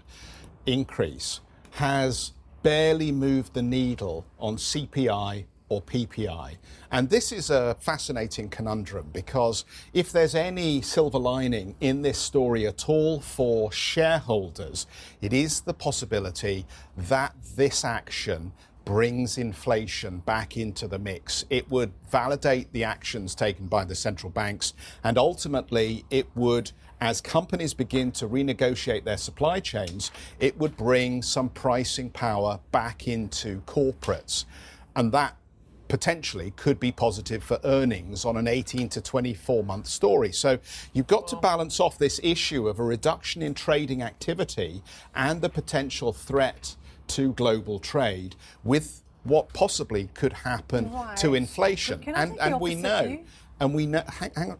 increase 0.67 1.40
has 1.73 2.33
barely 2.62 3.12
moved 3.12 3.55
the 3.55 3.62
needle 3.62 4.25
on 4.38 4.57
CPI 4.57 5.45
or 5.69 5.83
PPI. 5.83 6.57
And 6.90 7.11
this 7.11 7.31
is 7.31 7.50
a 7.50 7.76
fascinating 7.78 8.49
conundrum 8.49 9.11
because 9.12 9.67
if 9.93 10.11
there's 10.11 10.35
any 10.35 10.81
silver 10.81 11.19
lining 11.19 11.76
in 11.81 12.00
this 12.00 12.19
story 12.19 12.67
at 12.67 12.88
all 12.88 13.21
for 13.21 13.71
shareholders, 13.71 14.87
it 15.21 15.35
is 15.35 15.61
the 15.61 15.75
possibility 15.75 16.64
that 16.97 17.35
this 17.55 17.85
action 17.85 18.52
brings 18.88 19.37
inflation 19.37 20.21
back 20.21 20.57
into 20.57 20.88
the 20.88 20.99
mix. 20.99 21.45
It 21.50 21.71
would 21.71 21.93
validate 22.11 22.73
the 22.73 22.85
actions 22.85 23.35
taken 23.35 23.67
by 23.67 23.85
the 23.85 23.95
central 23.95 24.31
banks, 24.31 24.73
and 25.05 25.19
ultimately, 25.19 26.07
it 26.09 26.26
would, 26.35 26.73
as 27.00 27.21
companies 27.21 27.75
begin 27.75 28.12
to 28.12 28.28
renegotiate 28.28 29.05
their 29.05 29.17
supply 29.17 29.61
chains, 29.61 30.11
it 30.40 30.59
would 30.59 30.76
bring 30.76 31.23
some 31.23 31.49
pricing 31.49 32.11
power 32.11 32.61
back 32.73 33.07
into 33.07 33.61
corporates. 33.62 34.45
And 34.97 35.12
that 35.12 35.37
potentially 35.88 36.52
could 36.57 36.78
be 36.78 36.93
positive 36.93 37.43
for 37.43 37.59
earnings 37.64 38.25
on 38.25 38.37
an 38.37 38.47
18 38.47 38.88
to 38.90 39.00
24 39.00 39.64
month 39.64 39.87
story. 39.87 40.33
So 40.33 40.59
you've 40.93 41.07
got 41.07 41.28
to 41.28 41.37
balance 41.37 41.81
off 41.81 41.97
this 41.99 42.21
issue 42.23 42.69
of 42.69 42.78
a 42.78 42.85
reduction 42.85 43.43
in 43.43 43.55
trading 43.55 44.02
activity 44.02 44.83
and 45.14 45.40
the 45.40 45.49
potential 45.49 46.12
threat 46.12 46.76
to 47.09 47.33
global 47.33 47.78
trade 47.78 48.37
with 48.64 49.02
what 49.25 49.52
possibly 49.55 50.11
could 50.14 50.33
happen 50.33 50.93
right. 50.93 51.17
to 51.19 51.35
inflation. 51.35 52.02
And 52.07 52.38
and 52.38 52.61
we 52.61 52.75
know 52.75 53.21
and 53.61 53.75
we 53.75 53.87
know 53.87 54.02
hang, 54.07 54.31
hang 54.37 54.50
on 54.52 54.59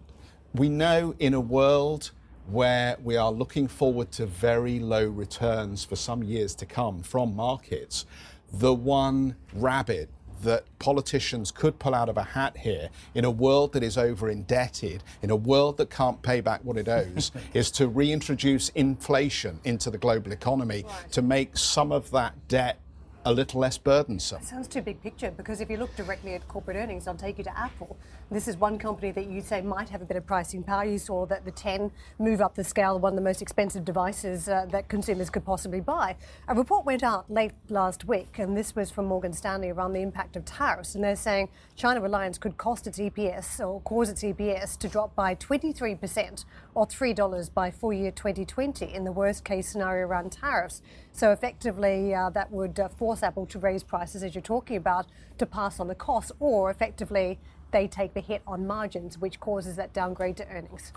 we 0.54 0.68
know 0.68 1.14
in 1.18 1.35
a 1.35 1.40
world 1.40 2.11
where 2.49 2.97
we 3.02 3.17
are 3.17 3.31
looking 3.31 3.69
forward 3.69 4.11
to 4.12 4.26
very 4.26 4.78
low 4.78 5.07
returns 5.07 5.85
for 5.85 5.97
some 5.97 6.23
years 6.23 6.55
to 6.55 6.67
come 6.67 7.02
from 7.02 7.37
markets, 7.37 8.07
the 8.52 8.73
one 8.73 9.37
rabbit 9.52 10.09
that 10.43 10.64
politicians 10.78 11.50
could 11.50 11.78
pull 11.78 11.95
out 11.95 12.09
of 12.09 12.17
a 12.17 12.23
hat 12.23 12.57
here 12.57 12.88
in 13.14 13.25
a 13.25 13.31
world 13.31 13.73
that 13.73 13.83
is 13.83 13.99
over 13.99 14.31
indebted, 14.31 15.02
in 15.21 15.31
a 15.31 15.37
world 15.37 15.76
that 15.76 15.90
can't 15.90 16.23
pay 16.23 16.40
back 16.40 16.62
what 16.64 16.76
it 16.76 16.88
owes, 16.88 17.33
is 17.55 17.71
to 17.73 17.88
reintroduce 17.88 18.69
inflation 18.71 19.61
into 19.64 19.90
the 19.90 19.99
global 19.99 20.33
economy 20.33 20.85
right. 20.87 21.12
to 21.12 21.21
make 21.21 21.57
some 21.57 21.93
of 21.93 22.11
that 22.12 22.35
debt 22.49 22.78
a 23.25 23.33
little 23.33 23.61
less 23.61 23.76
burdensome. 23.76 24.40
It 24.40 24.47
sounds 24.47 24.69
too 24.69 24.81
big 24.81 25.02
picture 25.02 25.31
because 25.31 25.61
if 25.61 25.69
you 25.69 25.76
look 25.76 25.95
directly 25.97 26.35
at 26.35 26.47
corporate 26.49 26.76
earnings, 26.76 27.07
I'll 27.07 27.14
take 27.14 27.37
you 27.37 27.45
to 27.45 27.59
Apple. 27.59 27.99
This 28.30 28.47
is 28.47 28.58
one 28.58 28.78
company 28.78 29.11
that 29.12 29.30
you 29.30 29.40
say 29.40 29.62
might 29.62 29.88
have 29.88 30.02
a 30.02 30.04
bit 30.04 30.18
of 30.18 30.26
pricing 30.26 30.62
power. 30.62 30.85
You 30.85 30.99
saw 30.99 31.25
that 31.26 31.47
the 31.47 31.50
10 31.50 31.90
move 32.18 32.42
up 32.42 32.54
the 32.54 32.62
scale, 32.62 32.99
one 32.99 33.14
of 33.14 33.16
the 33.16 33.23
most 33.23 33.40
expensive 33.40 33.87
devices 33.87 34.50
uh, 34.50 34.66
that 34.70 34.90
consumers 34.90 35.30
could 35.30 35.47
possibly 35.47 35.80
buy. 35.80 36.14
A 36.47 36.54
report 36.54 36.85
went 36.85 37.02
out 37.02 37.30
late 37.30 37.52
last 37.70 38.04
week, 38.04 38.38
and 38.38 38.54
this 38.54 38.76
was 38.76 38.90
from 38.90 39.06
Morgan 39.06 39.32
Stanley 39.32 39.70
around 39.70 39.94
the 39.94 40.02
impact 40.02 40.37
of 40.37 40.44
tariffs. 40.44 40.94
And 40.94 41.02
they're 41.02 41.16
saying 41.16 41.49
China 41.75 42.02
reliance 42.02 42.37
could 42.37 42.58
cost 42.58 42.87
its 42.87 42.99
EPS 42.99 43.66
or 43.66 43.80
cause 43.80 44.11
its 44.11 44.23
EPS 44.23 44.76
to 44.76 44.88
drop 44.88 45.14
by 45.14 45.35
23% 45.35 46.44
or 46.75 46.87
$3 46.87 47.54
by 47.54 47.70
full 47.70 47.94
year 47.94 48.11
2020 48.11 48.92
in 48.92 49.04
the 49.04 49.12
worst 49.12 49.42
case 49.42 49.70
scenario 49.70 50.06
around 50.06 50.32
tariffs. 50.32 50.82
So 51.12 51.32
effectively, 51.32 52.14
uh, 52.14 52.28
that 52.30 52.52
would 52.52 52.78
uh, 52.78 52.88
force 52.88 53.23
Apple 53.23 53.47
to 53.47 53.58
raise 53.58 53.82
prices, 53.82 54.23
as 54.23 54.35
you're 54.35 54.42
talking 54.42 54.76
about, 54.76 55.06
to 55.38 55.47
pass 55.47 55.80
on 55.80 55.88
the 55.88 55.94
costs, 55.94 56.30
or 56.40 56.70
effectively 56.70 57.38
they 57.71 57.87
take 57.87 58.15
the 58.15 58.21
hit 58.21 58.43
on 58.47 58.67
margins, 58.67 59.19
which 59.19 59.41
causes 59.41 59.77
that 59.77 59.93
downgrade 59.93 60.37
to 60.39 60.49
earnings. 60.49 60.93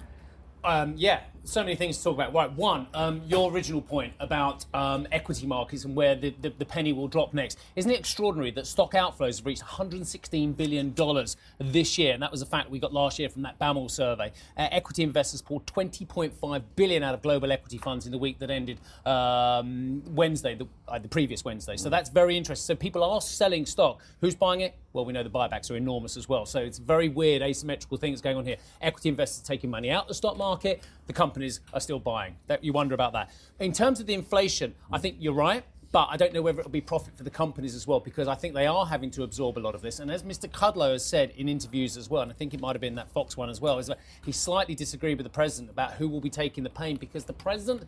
Um, 0.64 0.94
yeah, 0.96 1.22
so 1.44 1.64
many 1.64 1.76
things 1.76 1.98
to 1.98 2.04
talk 2.04 2.16
about. 2.16 2.34
Right, 2.34 2.52
one, 2.52 2.88
um, 2.94 3.22
your 3.26 3.52
original 3.52 3.82
point 3.82 4.14
about 4.20 4.66
um, 4.74 5.08
equity 5.12 5.48
markets 5.48 5.86
and 5.86 5.96
where 5.96 6.16
the, 6.16 6.36
the, 6.42 6.50
the, 6.52 6.66
penny 6.66 6.94
will 6.94 7.08
drop 7.08 7.34
next. 7.34 7.58
Isn't 7.76 7.90
it 7.90 8.00
extraordinary 8.00 8.52
that 8.52 8.68
stock 8.68 8.94
outflows 8.94 9.38
have 9.38 9.46
reached 9.46 9.64
$116 9.64 10.56
billion 10.56 10.94
this 11.60 11.98
year? 11.98 12.14
And 12.14 12.22
that 12.22 12.32
was 12.32 12.44
a 12.44 12.46
fact 12.46 12.70
we 12.70 12.80
got 12.80 12.94
last 12.94 13.18
year 13.18 13.30
from 13.30 13.42
that 13.42 13.58
BAML 13.60 13.90
survey. 13.90 14.32
Uh, 14.56 14.68
equity 14.72 15.02
investors 15.04 15.42
poured 15.42 15.66
20.5 15.66 16.64
billion 16.76 17.02
out 17.02 17.16
of 17.16 17.22
global 17.24 17.52
equity 17.52 17.80
funds 17.80 18.06
in 18.06 18.12
the 18.12 18.20
week 18.20 18.38
that 18.40 18.52
ended 18.52 18.80
um, 19.06 20.04
Wednesday, 20.14 20.54
the, 20.54 20.68
uh, 20.88 21.00
the 21.00 21.08
previous 21.08 21.44
Wednesday. 21.44 21.76
So 21.76 21.90
that's 21.90 22.10
very 22.10 22.38
interesting. 22.38 22.76
So 22.76 22.80
people 22.80 23.04
are 23.04 23.20
selling 23.20 23.66
stock. 23.66 24.00
Who's 24.22 24.36
buying 24.36 24.62
it? 24.62 24.76
Well, 24.94 25.06
we 25.06 25.14
know 25.14 25.24
the 25.24 25.30
buybacks 25.30 25.72
are 25.72 25.78
enormous 25.78 26.18
as 26.18 26.28
well. 26.28 26.46
So 26.46 26.60
it's 26.60 26.78
very 26.78 27.10
weird 27.10 27.42
asymmetrical 27.42 27.98
things 27.98 28.22
going 28.22 28.38
on 28.38 28.46
here. 28.46 28.58
Equity 28.82 29.10
investors 29.10 29.44
taking 29.44 29.70
money 29.70 29.90
out 29.90 30.04
of 30.04 30.08
the 30.10 30.14
stock 30.14 30.38
market. 30.38 30.84
The 31.08 31.14
companies 31.14 31.62
are 31.74 31.80
still 31.80 32.00
buying. 32.00 32.36
That, 32.48 32.64
you 32.64 32.74
wonder 32.74 32.94
about 32.94 33.14
that. 33.14 33.32
In 33.60 33.72
terms 33.72 34.00
of 34.00 34.08
the 34.08 34.14
inflation, 34.14 34.76
I 34.92 34.98
think 34.98 35.18
you're 35.20 35.34
right. 35.34 35.64
But 35.92 36.08
I 36.10 36.16
don't 36.16 36.34
know 36.34 36.42
whether 36.42 36.60
it'll 36.60 36.72
be 36.72 36.80
profit 36.80 37.18
for 37.18 37.24
the 37.24 37.30
companies 37.30 37.76
as 37.76 37.86
well, 37.86 38.00
because 38.00 38.30
I 38.30 38.36
think 38.36 38.54
they 38.54 38.66
are 38.66 38.86
having 38.86 39.12
to 39.12 39.24
absorb 39.24 39.58
a 39.58 39.60
lot 39.60 39.76
of 39.76 39.82
this. 39.82 40.00
And 40.00 40.10
as 40.10 40.24
Mr. 40.24 40.50
Kudlow 40.50 40.94
has 40.94 41.06
said 41.06 41.34
in 41.36 41.50
interviews 41.50 41.98
as 41.98 42.10
well, 42.10 42.22
and 42.22 42.32
I 42.32 42.34
think 42.34 42.54
it 42.54 42.62
might 42.62 42.76
have 42.76 42.82
been 42.82 42.96
that 42.96 43.10
Fox 43.10 43.36
one 43.36 43.50
as 43.50 43.60
well, 43.60 43.78
is 43.78 43.88
that 43.88 44.00
he 44.24 44.32
slightly 44.32 44.74
disagreed 44.74 45.18
with 45.18 45.26
the 45.26 45.32
president 45.32 45.70
about 45.70 45.96
who 45.96 46.08
will 46.08 46.22
be 46.22 46.30
taking 46.30 46.64
the 46.64 46.70
pain, 46.70 46.96
because 46.96 47.26
the 47.26 47.34
president 47.34 47.84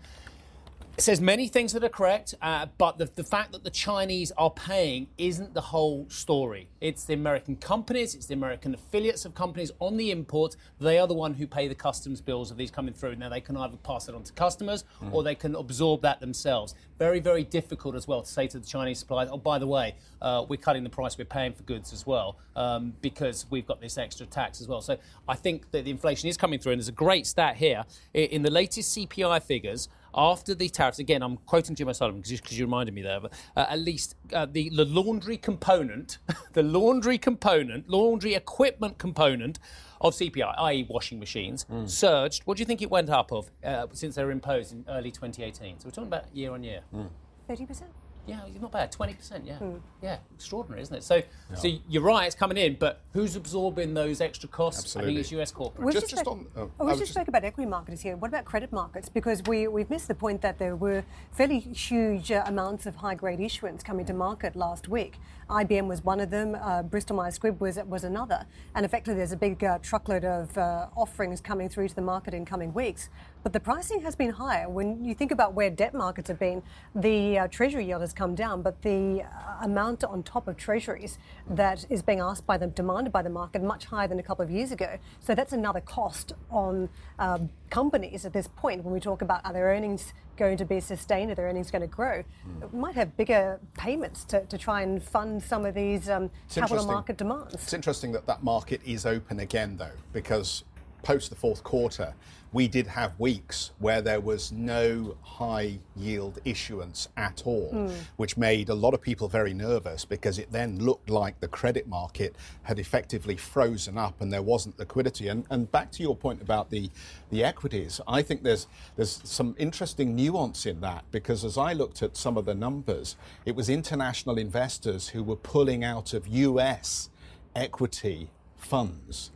It 0.95 1.01
says 1.01 1.19
many 1.19 1.47
things 1.47 1.73
that 1.73 1.83
are 1.83 1.89
correct, 1.89 2.35
uh, 2.39 2.67
but 2.77 3.00
the, 3.00 3.05
the 3.15 3.23
fact 3.23 3.51
that 3.53 3.63
the 3.63 3.71
Chinese 3.71 4.31
are 4.38 4.51
paying 4.51 5.07
isn't 5.17 5.55
the 5.55 5.62
whole 5.62 6.05
story. 6.07 6.69
It's 6.81 7.05
the 7.05 7.15
American 7.15 7.55
companies, 7.55 8.13
it's 8.13 8.27
the 8.27 8.35
American 8.35 8.75
affiliates 8.75 9.25
of 9.25 9.33
companies 9.33 9.71
on 9.79 9.97
the 9.97 10.12
imports. 10.12 10.55
They 10.79 11.00
are 11.00 11.07
the 11.07 11.15
one 11.15 11.33
who 11.33 11.47
pay 11.47 11.67
the 11.67 11.73
customs 11.73 12.21
bills 12.21 12.51
of 12.51 12.57
these 12.57 12.69
coming 12.69 12.93
through. 12.93 13.15
Now 13.15 13.29
they 13.29 13.41
can 13.41 13.57
either 13.57 13.75
pass 13.77 14.07
it 14.07 14.13
on 14.13 14.21
to 14.21 14.33
customers 14.33 14.83
mm. 15.03 15.12
or 15.12 15.23
they 15.23 15.33
can 15.33 15.55
absorb 15.55 16.03
that 16.03 16.19
themselves. 16.19 16.75
Very, 17.00 17.19
very 17.19 17.43
difficult 17.43 17.95
as 17.95 18.07
well 18.07 18.21
to 18.21 18.31
say 18.31 18.45
to 18.45 18.59
the 18.59 18.67
Chinese 18.67 19.00
suppliers, 19.00 19.29
oh, 19.31 19.38
by 19.38 19.57
the 19.57 19.65
way, 19.67 19.95
uh, 20.21 20.45
we're 20.47 20.57
cutting 20.57 20.83
the 20.83 20.91
price 20.91 21.17
we're 21.17 21.25
paying 21.25 21.53
for 21.53 21.63
goods 21.63 21.91
as 21.91 22.05
well 22.05 22.38
um, 22.55 22.93
because 23.01 23.47
we've 23.50 23.65
got 23.65 23.81
this 23.81 23.97
extra 23.97 24.27
tax 24.27 24.62
as 24.62 24.67
well. 24.67 24.81
So 24.81 25.00
I 25.27 25.33
think 25.33 25.71
that 25.71 25.85
the 25.85 25.91
inflation 25.91 26.29
is 26.29 26.38
coming 26.38 26.59
through, 26.59 26.73
and 26.73 26.79
there's 26.79 26.88
a 26.88 26.91
great 26.91 27.25
stat 27.25 27.55
here 27.55 27.83
in 28.13 28.43
the 28.43 28.51
latest 28.51 28.95
CPI 28.95 29.41
figures 29.41 29.89
after 30.15 30.53
the 30.53 30.70
tariffs, 30.70 31.00
again, 31.00 31.22
I'm 31.22 31.38
quoting 31.38 31.75
Jim 31.75 31.89
O'Sullivan 31.89 32.22
because 32.22 32.58
you 32.58 32.65
reminded 32.65 32.93
me 32.93 33.01
there, 33.01 33.20
but 33.20 33.34
uh, 33.55 33.65
at 33.70 33.79
least 33.79 34.15
uh, 34.34 34.46
the, 34.46 34.70
the 34.70 34.86
laundry 34.86 35.38
component, 35.38 36.17
the 36.53 36.63
laundry 36.63 37.17
component, 37.17 37.89
laundry 37.89 38.36
equipment 38.36 38.98
component 38.98 39.60
of 40.01 40.13
CPI, 40.13 40.53
i.e., 40.58 40.86
washing 40.89 41.20
machines, 41.20 41.65
mm. 41.72 41.89
surged. 41.89 42.43
What 42.46 42.58
do 42.58 42.62
you 42.62 42.65
think 42.65 42.82
it 42.82 42.91
went 42.91 43.10
up 43.10 43.32
of 43.32 43.50
uh, 43.63 43.88
since 43.93 44.15
they 44.15 44.24
were 44.24 44.32
imposed 44.32 44.74
in 44.74 44.86
early 44.89 45.12
2018? 45.12 45.79
So 45.79 45.86
we're 45.86 45.91
talking 45.91 46.08
about 46.08 46.36
year 46.36 46.51
on 46.51 46.63
year. 46.63 46.82
Mm. 46.93 47.10
30%? 47.50 47.84
Yeah, 48.25 48.39
not 48.62 48.72
bad. 48.72 48.92
Twenty 48.92 49.13
percent. 49.13 49.46
Yeah, 49.46 49.58
hmm. 49.58 49.77
yeah, 50.01 50.18
extraordinary, 50.34 50.82
isn't 50.82 50.96
it? 50.96 51.03
So, 51.03 51.15
yeah. 51.15 51.56
so 51.56 51.68
you're 51.89 52.03
right. 52.03 52.25
It's 52.25 52.36
coming 52.36 52.58
in, 52.58 52.77
but 52.80 53.01
who's 53.12 53.36
absorbing 53.36 53.94
those 53.94 54.22
extra 54.22 54.48
costs? 54.48 54.84
Absolutely. 54.84 55.12
I 55.12 55.15
think 55.15 55.25
it's 55.25 55.32
US 55.34 55.51
corporate. 55.51 55.86
We 55.86 55.92
just, 55.92 56.10
just, 56.10 56.24
just 56.24 56.27
on, 56.27 56.46
oh, 56.56 56.72
oh, 56.80 56.86
we 56.86 56.92
just, 56.92 57.01
just 57.01 57.13
spoke 57.13 57.27
about 57.27 57.44
equity 57.44 57.70
markets 57.70 58.01
here. 58.01 58.15
What 58.15 58.30
about 58.30 58.46
credit 58.46 58.72
markets? 58.72 59.10
Because 59.10 59.44
we 59.46 59.68
we've 59.68 59.89
missed 59.89 60.08
the 60.08 60.15
point 60.15 60.42
that 60.42 60.58
there 60.58 60.75
were 60.75 61.03
fairly 61.34 61.60
huge 61.60 62.32
uh, 62.32 62.44
amounts 62.46 62.86
of 62.86 62.96
high 62.96 63.15
grade 63.15 63.42
issuance 63.42 63.84
coming 63.84 64.06
to 64.06 64.13
market 64.13 64.56
last 64.56 64.88
week. 64.88 65.18
IBM 65.50 65.88
was 65.88 66.01
one 66.03 66.22
of 66.22 66.30
them. 66.30 66.56
Uh, 66.56 66.82
Bristol 66.82 67.18
Myers 67.18 67.38
Squibb 67.38 67.60
was 67.60 67.77
was 67.88 68.06
another. 68.06 68.46
And 68.74 68.86
effectively, 68.86 69.18
there's 69.18 69.34
a 69.34 69.38
big 69.38 69.62
uh, 69.63 69.80
truckload 69.82 70.24
of 70.24 70.58
uh, 70.58 70.88
offerings 70.96 71.42
coming 71.42 71.68
through 71.68 71.89
to 71.89 71.96
the 71.96 72.01
market 72.01 72.34
in 72.34 72.46
coming 72.46 72.74
weeks. 72.74 73.10
But 73.43 73.51
the 73.51 73.59
pricing 73.59 74.01
has 74.01 74.15
been 74.15 74.29
higher. 74.29 74.69
When 74.69 75.03
you 75.03 75.13
think 75.13 75.31
about 75.31 75.53
where 75.53 75.69
debt 75.69 75.93
markets 75.93 76.29
have 76.29 76.39
been, 76.39 76.63
the 76.95 77.39
uh, 77.39 77.47
treasury 77.50 77.85
yield 77.85 78.00
has 78.00 78.13
come 78.13 78.35
down, 78.35 78.62
but 78.62 78.81
the 78.81 79.23
uh, 79.23 79.65
amount 79.65 80.05
on 80.05 80.23
top 80.23 80.47
of 80.47 80.55
treasuries 80.55 81.17
that 81.50 81.85
is 81.89 82.01
being 82.01 82.21
asked 82.21 82.47
by 82.47 82.57
them, 82.57 82.69
demanded 82.69 83.12
by 83.12 83.21
the 83.21 83.29
market, 83.29 83.62
much 83.62 83.85
higher 83.85 84.07
than 84.07 84.17
a 84.17 84.23
couple 84.23 84.45
of 84.45 84.50
years 84.50 84.71
ago. 84.71 84.97
So 85.19 85.35
that's 85.35 85.51
another 85.51 85.81
cost 85.81 86.31
on 86.50 86.88
um, 87.19 87.50
companies 87.69 88.25
at 88.25 88.31
this 88.31 88.47
point 88.47 88.81
when 88.85 88.93
we 88.93 89.01
talk 89.01 89.21
about 89.21 89.45
are 89.45 89.51
their 89.51 89.65
earnings 89.65 90.13
going 90.38 90.55
to 90.57 90.65
be 90.65 90.79
sustained, 90.79 91.29
are 91.29 91.35
their 91.35 91.47
earnings 91.47 91.69
going 91.69 91.81
to 91.81 91.88
grow? 91.88 92.23
Mm. 92.47 92.71
We 92.71 92.79
might 92.79 92.95
have 92.95 93.17
bigger 93.17 93.59
payments 93.77 94.23
to, 94.25 94.45
to 94.45 94.57
try 94.57 94.83
and 94.83 95.03
fund 95.03 95.43
some 95.43 95.65
of 95.65 95.75
these 95.75 96.09
um, 96.09 96.31
capital 96.50 96.85
market 96.85 97.17
demands. 97.17 97.53
It's 97.55 97.73
interesting 97.73 98.13
that 98.13 98.25
that 98.27 98.41
market 98.41 98.79
is 98.85 99.05
open 99.05 99.41
again, 99.41 99.75
though, 99.75 99.91
because 100.13 100.63
post 101.03 101.29
the 101.29 101.35
fourth 101.35 101.63
quarter, 101.63 102.13
we 102.53 102.67
did 102.67 102.86
have 102.86 103.19
weeks 103.19 103.72
where 103.79 104.01
there 104.01 104.22
was 104.22 104.51
no 104.51 105.17
high 105.24 105.79
yield 105.95 106.39
issuance 106.45 107.10
at 107.17 107.41
all, 107.45 107.72
mm. 107.74 107.91
which 108.17 108.38
made 108.38 108.69
a 108.69 108.75
lot 108.75 108.93
of 108.93 109.01
people 109.01 109.27
very 109.27 109.53
nervous 109.53 110.05
because 110.05 110.38
it 110.38 110.51
then 110.51 110.77
looked 110.77 111.10
like 111.10 111.39
the 111.39 111.48
credit 111.48 111.88
market 111.88 112.36
had 112.62 112.77
effectively 112.77 113.36
frozen 113.36 113.98
up 113.98 114.22
and 114.22 114.31
there 114.31 114.43
wasn't 114.43 114.77
liquidity. 114.77 115.27
And, 115.27 115.45
and 115.50 115.72
back 115.72 115.91
to 115.93 116.03
your 116.03 116.15
point 116.15 116.43
about 116.43 116.69
the, 116.69 116.91
the 117.31 117.43
equities, 117.43 118.00
I 118.07 118.22
think 118.22 118.43
there's, 118.43 118.67
there's 118.95 119.19
some 119.24 119.55
interesting 119.57 120.15
nuance 120.15 120.67
in 120.67 120.79
that 120.81 121.05
because 121.12 121.43
as 121.43 121.57
I 121.57 121.74
looked 121.74 122.03
at 122.03 122.15
some 122.15 122.38
of 122.38 122.45
the 122.45 122.53
numbers, 122.53 123.15
it 123.48 123.55
was 123.55 123.67
international 123.67 124.38
investors 124.38 125.10
who 125.10 125.24
were 125.24 125.36
pulling 125.36 125.83
out 125.83 126.13
of 126.13 126.27
US 126.27 127.10
equity 127.55 128.29
funds. 128.57 129.31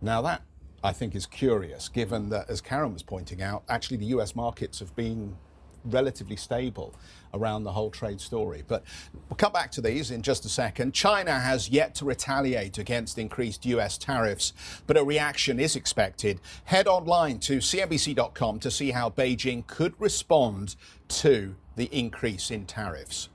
Now 0.00 0.22
that 0.22 0.42
I 0.82 0.92
think 0.92 1.14
is 1.14 1.26
curious, 1.26 1.88
given 1.88 2.30
that, 2.30 2.48
as 2.48 2.60
Karen 2.60 2.92
was 2.92 3.02
pointing 3.02 3.42
out, 3.42 3.62
actually 3.68 3.98
the 3.98 4.06
US 4.06 4.34
markets 4.34 4.78
have 4.78 4.94
been 4.96 5.36
relatively 5.84 6.36
stable 6.36 6.94
around 7.32 7.64
the 7.64 7.72
whole 7.72 7.90
trade 7.90 8.20
story. 8.20 8.62
But 8.66 8.84
we'll 9.28 9.36
come 9.36 9.52
back 9.52 9.70
to 9.72 9.80
these 9.80 10.10
in 10.10 10.22
just 10.22 10.44
a 10.44 10.48
second. 10.48 10.92
China 10.92 11.38
has 11.38 11.68
yet 11.68 11.94
to 11.96 12.04
retaliate 12.04 12.78
against 12.78 13.18
increased 13.18 13.64
US 13.66 13.96
tariffs, 13.96 14.52
but 14.86 14.96
a 14.96 15.04
reaction 15.04 15.60
is 15.60 15.76
expected. 15.76 16.40
Head 16.64 16.86
online 16.86 17.38
to 17.40 17.58
CNBC.com 17.58 18.60
to 18.60 18.70
see 18.70 18.90
how 18.90 19.10
Beijing 19.10 19.66
could 19.66 19.94
respond 19.98 20.76
to 21.08 21.54
the 21.76 21.88
increase 21.96 22.50
in 22.50 22.66
tariffs. 22.66 23.28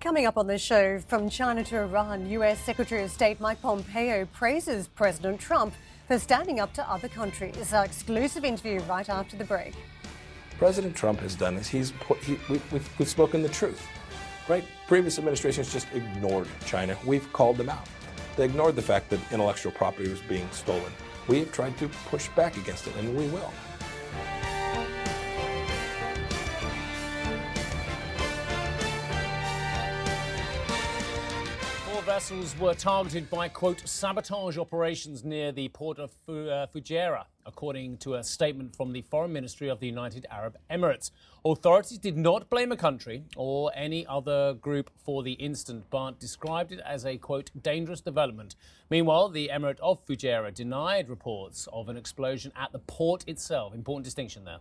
Coming 0.00 0.26
up 0.26 0.36
on 0.36 0.46
the 0.46 0.58
show, 0.58 1.00
from 1.00 1.30
China 1.30 1.64
to 1.64 1.78
Iran, 1.78 2.28
US 2.30 2.60
Secretary 2.60 3.02
of 3.02 3.10
State 3.10 3.40
Mike 3.40 3.60
Pompeo 3.62 4.26
praises 4.26 4.88
President 4.88 5.40
Trump 5.40 5.74
for 6.06 6.18
standing 6.18 6.60
up 6.60 6.72
to 6.74 6.90
other 6.90 7.08
countries. 7.08 7.72
Our 7.72 7.84
exclusive 7.84 8.44
interview 8.44 8.80
right 8.80 9.08
after 9.08 9.36
the 9.36 9.44
break. 9.44 9.74
President 10.58 10.96
Trump 10.96 11.20
has 11.20 11.34
done 11.34 11.54
this. 11.56 11.68
He's 11.68 11.92
he, 12.22 12.38
we, 12.48 12.60
we've, 12.70 12.98
we've 12.98 13.08
spoken 13.08 13.42
the 13.42 13.48
truth, 13.48 13.86
right? 14.48 14.64
Previous 14.86 15.18
administrations 15.18 15.72
just 15.72 15.88
ignored 15.92 16.48
China. 16.64 16.96
We've 17.04 17.30
called 17.32 17.56
them 17.56 17.68
out. 17.68 17.86
They 18.36 18.44
ignored 18.44 18.76
the 18.76 18.82
fact 18.82 19.10
that 19.10 19.20
intellectual 19.32 19.72
property 19.72 20.08
was 20.08 20.20
being 20.20 20.48
stolen. 20.52 20.92
We 21.28 21.40
have 21.40 21.52
tried 21.52 21.76
to 21.78 21.88
push 22.08 22.28
back 22.28 22.56
against 22.56 22.86
it, 22.86 22.94
and 22.96 23.16
we 23.16 23.26
will. 23.28 23.52
Vessels 32.16 32.58
were 32.58 32.72
targeted 32.72 33.28
by, 33.28 33.46
quote, 33.46 33.86
sabotage 33.86 34.56
operations 34.56 35.22
near 35.22 35.52
the 35.52 35.68
port 35.68 35.98
of 35.98 36.10
uh, 36.26 36.66
Fujairah, 36.74 37.26
according 37.44 37.98
to 37.98 38.14
a 38.14 38.24
statement 38.24 38.74
from 38.74 38.94
the 38.94 39.02
Foreign 39.02 39.34
Ministry 39.34 39.68
of 39.68 39.80
the 39.80 39.86
United 39.86 40.24
Arab 40.30 40.56
Emirates. 40.70 41.10
Authorities 41.44 41.98
did 41.98 42.16
not 42.16 42.48
blame 42.48 42.72
a 42.72 42.76
country 42.76 43.24
or 43.36 43.70
any 43.74 44.06
other 44.06 44.54
group 44.54 44.90
for 44.96 45.22
the 45.22 45.32
incident, 45.32 45.84
but 45.90 46.18
described 46.18 46.72
it 46.72 46.80
as 46.86 47.04
a, 47.04 47.18
quote, 47.18 47.50
dangerous 47.62 48.00
development. 48.00 48.56
Meanwhile, 48.88 49.28
the 49.28 49.50
Emirate 49.52 49.80
of 49.80 50.02
Fujairah 50.06 50.54
denied 50.54 51.10
reports 51.10 51.68
of 51.70 51.90
an 51.90 51.98
explosion 51.98 52.50
at 52.56 52.72
the 52.72 52.78
port 52.78 53.28
itself. 53.28 53.74
Important 53.74 54.06
distinction 54.06 54.46
there. 54.46 54.60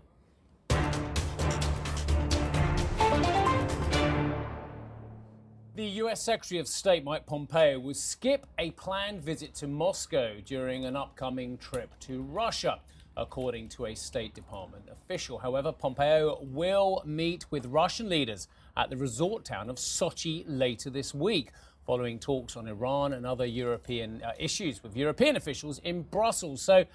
The 5.75 5.99
US 6.03 6.21
Secretary 6.21 6.57
of 6.61 6.69
State 6.69 7.03
Mike 7.03 7.25
Pompeo 7.25 7.77
will 7.79 7.93
skip 7.93 8.47
a 8.57 8.71
planned 8.71 9.21
visit 9.21 9.53
to 9.55 9.67
Moscow 9.67 10.35
during 10.45 10.85
an 10.85 10.95
upcoming 10.95 11.57
trip 11.57 11.99
to 11.99 12.21
Russia. 12.21 12.79
According 13.17 13.69
to 13.69 13.85
a 13.87 13.95
State 13.95 14.33
Department 14.33 14.85
official. 14.89 15.37
However, 15.37 15.73
Pompeo 15.73 16.39
will 16.41 17.01
meet 17.05 17.45
with 17.49 17.65
Russian 17.65 18.07
leaders 18.07 18.47
at 18.75 18.89
the 18.89 18.97
resort 18.97 19.43
town 19.45 19.69
of 19.69 19.77
Sochi 19.77 20.43
later 20.47 20.89
this 20.89 21.13
week, 21.13 21.51
following 21.85 22.19
talks 22.19 22.57
on 22.57 22.67
Iran 22.67 23.13
and 23.13 23.25
other 23.25 23.45
European 23.45 24.21
uh, 24.21 24.31
issues 24.37 24.83
with 24.83 24.97
European 24.97 25.35
officials 25.37 25.79
in 25.79 26.03
Brussels. 26.03 26.61
So 26.61 26.85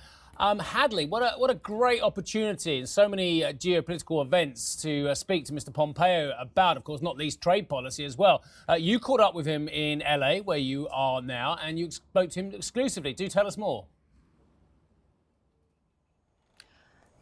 um, 0.40 0.58
Hadley, 0.58 1.04
what 1.04 1.22
a, 1.22 1.38
what 1.38 1.50
a 1.50 1.54
great 1.54 2.02
opportunity 2.02 2.78
in 2.78 2.86
so 2.86 3.06
many 3.06 3.44
uh, 3.44 3.52
geopolitical 3.52 4.24
events 4.24 4.74
to 4.76 5.10
uh, 5.10 5.14
speak 5.14 5.44
to 5.44 5.52
Mr. 5.52 5.72
Pompeo 5.72 6.32
about, 6.40 6.78
of 6.78 6.84
course, 6.84 7.02
not 7.02 7.18
least 7.18 7.42
trade 7.42 7.68
policy 7.68 8.06
as 8.06 8.16
well. 8.16 8.42
Uh, 8.66 8.72
you 8.72 8.98
caught 8.98 9.20
up 9.20 9.34
with 9.34 9.44
him 9.44 9.68
in 9.68 9.98
LA, 10.00 10.36
where 10.38 10.58
you 10.58 10.88
are 10.88 11.20
now, 11.20 11.58
and 11.62 11.78
you 11.78 11.90
spoke 11.90 12.30
to 12.30 12.40
him 12.40 12.54
exclusively. 12.54 13.12
Do 13.12 13.28
tell 13.28 13.46
us 13.46 13.58
more. 13.58 13.84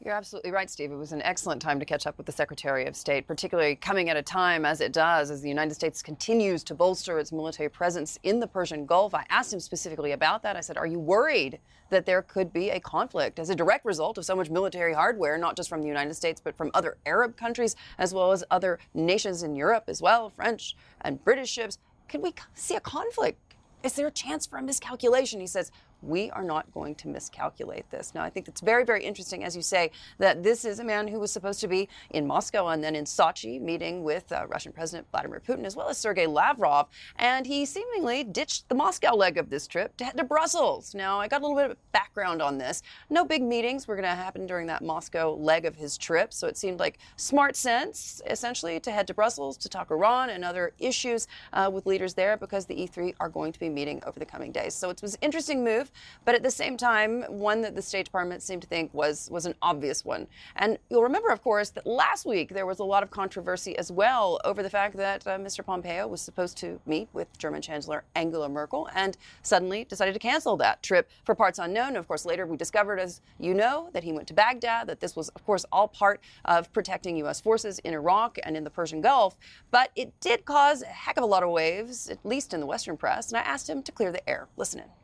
You're 0.05 0.15
absolutely 0.15 0.53
right, 0.53 0.71
Steve. 0.71 0.93
It 0.93 0.97
was 0.97 1.11
an 1.11 1.23
excellent 1.23 1.61
time 1.61 1.81
to 1.81 1.85
catch 1.85 2.07
up 2.07 2.17
with 2.19 2.27
the 2.27 2.33
Secretary 2.33 2.87
of 2.87 2.95
State, 2.95 3.27
particularly 3.27 3.75
coming 3.75 4.09
at 4.09 4.17
a 4.17 4.23
time 4.23 4.65
as 4.65 4.81
it 4.81 4.93
does, 4.93 5.29
as 5.29 5.43
the 5.43 5.49
United 5.49 5.75
States 5.75 6.03
continues 6.03 6.63
to 6.65 6.75
bolster 6.75 7.19
its 7.19 7.33
military 7.33 7.69
presence 7.69 8.17
in 8.23 8.39
the 8.39 8.47
Persian 8.47 8.87
Gulf. 8.87 9.13
I 9.13 9.27
asked 9.29 9.53
him 9.53 9.59
specifically 9.59 10.13
about 10.13 10.45
that. 10.45 10.55
I 10.55 10.61
said, 10.61 10.79
Are 10.79 10.87
you 10.87 11.01
worried 11.01 11.59
that 11.91 12.07
there 12.07 12.23
could 12.23 12.53
be 12.53 12.71
a 12.71 12.79
conflict 12.79 13.41
as 13.41 13.51
a 13.51 13.57
direct 13.57 13.85
result 13.85 14.19
of 14.19 14.25
so 14.25 14.37
much 14.37 14.51
military 14.51 14.95
hardware, 14.95 15.37
not 15.37 15.57
just 15.57 15.69
from 15.69 15.83
the 15.83 15.89
United 15.89 16.15
States, 16.15 16.41
but 16.41 16.57
from 16.57 16.71
other 16.75 16.97
Arab 17.05 17.37
countries, 17.37 17.75
as 17.99 18.15
well 18.15 18.31
as 18.31 18.45
other 18.53 18.79
nations 18.95 19.43
in 19.43 19.57
Europe 19.57 19.85
as 19.89 20.01
well, 20.01 20.31
French 20.31 20.77
and 21.01 21.25
British 21.25 21.51
ships? 21.51 21.77
Could 22.09 22.23
we 22.23 22.35
see 22.55 22.77
a 22.77 22.81
conflict? 22.81 23.41
Is 23.83 23.95
there 23.95 24.07
a 24.07 24.13
chance 24.13 24.47
for 24.47 24.59
a 24.59 24.63
miscalculation? 24.63 25.41
He 25.41 25.47
says, 25.47 25.73
we 26.03 26.31
are 26.31 26.45
not 26.45 26.73
going 26.73 26.95
to 26.97 27.09
miscalculate 27.09 27.91
this. 27.91 28.15
Now, 28.15 28.23
I 28.23 28.31
think 28.31 28.49
it's 28.49 28.61
very, 28.61 28.85
very 28.85 29.05
interesting, 29.05 29.45
as 29.45 29.57
you 29.57 29.63
say, 29.63 29.91
that 30.19 30.43
this 30.43 30.65
is 30.65 30.79
a 30.79 30.85
man 30.85 31.09
who 31.09 31.19
was 31.19 31.31
supposed 31.31 31.61
to 31.61 31.69
be 31.69 31.89
in 32.11 32.27
Moscow 32.27 32.69
and 32.69 32.83
then 32.83 32.95
in 32.95 33.05
Sochi 33.05 33.61
meeting 33.61 34.05
with 34.05 34.31
uh, 34.33 34.47
Russian 34.49 34.73
President 34.73 35.07
Vladimir 35.11 35.41
Putin 35.41 35.65
as 35.65 35.77
well 35.77 35.89
as 35.89 35.99
Sergei 35.99 36.27
Lavrov. 36.27 36.89
And 37.17 37.47
he 37.47 37.65
seemingly 37.65 38.25
ditched 38.25 38.69
the 38.69 38.75
Moscow 38.75 39.15
leg 39.15 39.39
of 39.39 39.51
this 39.51 39.67
trip 39.67 39.97
to 39.97 40.05
head 40.05 40.17
to 40.17 40.25
Brussels. 40.25 40.95
Now, 40.95 41.21
I 41.21 41.29
got 41.29 41.43
a 41.43 41.47
little 41.47 41.61
bit 41.61 41.71
of 41.71 41.93
background 41.93 42.43
on 42.43 42.59
this. 42.59 42.83
No 43.11 43.25
big 43.25 43.43
meetings 43.43 43.89
were 43.89 43.97
going 43.97 44.09
to 44.09 44.15
happen 44.15 44.47
during 44.47 44.67
that 44.69 44.83
Moscow 44.83 45.35
leg 45.35 45.65
of 45.65 45.77
his 45.77 45.99
trip. 45.99 46.33
So 46.33 46.47
it 46.47 46.57
seemed 46.57 46.81
like 46.81 46.99
smart 47.17 47.57
sense, 47.57 48.23
essentially, 48.27 48.81
to 48.81 48.91
head 48.91 49.07
to 49.09 49.15
Brussels 49.15 49.57
to 49.59 49.69
talk 49.69 49.91
Iran 49.91 50.31
and 50.31 50.45
other 50.45 50.73
issues 50.79 51.27
uh, 51.53 51.71
with 51.73 51.87
leaders 51.87 52.15
there 52.15 52.37
because 52.37 52.67
the 52.67 52.75
E3 52.75 53.15
are 53.21 53.29
going 53.29 53.53
to 53.53 53.59
be 53.59 53.69
meeting 53.69 54.03
over 54.07 54.19
the 54.19 54.27
coming 54.27 54.53
days. 54.53 54.75
So 54.75 54.91
it 54.91 55.03
was 55.03 55.15
an 55.15 55.21
interesting 55.23 55.65
move, 55.65 55.88
but 56.25 56.35
at 56.35 56.43
the 56.43 56.51
same 56.51 56.77
time, 56.77 57.23
one 57.29 57.61
that 57.63 57.75
the 57.75 57.83
State 57.83 58.05
Department 58.05 58.43
seemed 58.43 58.63
to 58.63 58.69
think 58.69 58.93
was, 58.93 59.29
was 59.31 59.47
an 59.47 59.55
obvious 59.63 60.05
one. 60.05 60.27
And 60.57 60.79
you'll 60.91 61.03
remember, 61.03 61.31
of 61.31 61.43
course, 61.43 61.71
that 61.71 61.87
last 61.87 62.27
week 62.27 62.51
there 62.51 62.67
was 62.67 62.79
a 62.79 62.85
lot 62.85 63.03
of 63.03 63.11
controversy 63.11 63.77
as 63.79 63.91
well 63.91 64.41
over 64.45 64.63
the 64.63 64.71
fact 64.71 64.97
that 64.97 65.27
uh, 65.27 65.39
Mr. 65.39 65.65
Pompeo 65.65 66.07
was 66.07 66.21
supposed 66.21 66.57
to 66.59 66.81
meet 66.87 67.09
with 67.13 67.37
German 67.39 67.63
Chancellor 67.63 68.05
Angela 68.15 68.49
Merkel 68.49 68.89
and 68.95 69.17
suddenly 69.43 69.85
decided 69.85 70.15
to 70.15 70.21
cancel 70.21 70.57
that 70.57 70.83
trip 70.83 71.11
for 71.25 71.35
parts 71.35 71.59
unknown. 71.59 71.97
Of 71.97 72.07
course, 72.09 72.25
later 72.25 72.47
we 72.47 72.57
discovered, 72.57 72.99
as 72.99 73.21
you 73.39 73.55
know, 73.55 73.91
that 73.93 74.05
he 74.05 74.13
went 74.13 74.29
to 74.29 74.35
Baghdad, 74.35 74.87
that 74.89 75.01
this 75.01 75.17
was, 75.17 75.29
of 75.31 75.45
course, 75.45 75.65
all 75.73 75.89
part 75.89 76.21
of 76.45 76.73
protecting 76.73 77.17
U.S. 77.19 77.41
forces 77.41 77.79
in 77.81 77.95
Iraq 77.95 78.39
and 78.45 78.57
in 78.57 78.65
the 78.65 78.71
Persian 78.71 79.01
Gulf. 79.01 79.37
But 79.71 79.91
it 79.97 80.19
did 80.21 80.45
cause 80.45 80.83
a 80.83 80.87
heck 80.87 81.17
of 81.17 81.23
a 81.23 81.27
lot 81.27 81.43
of 81.43 81.51
waves, 81.51 82.09
at 82.09 82.25
least 82.25 82.55
in 82.55 82.61
the 82.61 82.67
Western 82.67 82.97
press, 82.97 83.29
and 83.29 83.39
I 83.39 83.43
asked 83.43 83.69
him 83.69 83.83
to 83.83 83.93
clear 83.93 84.13
the 84.13 84.29
air. 84.29 84.49
Listen 84.57 84.81
in. 84.81 84.98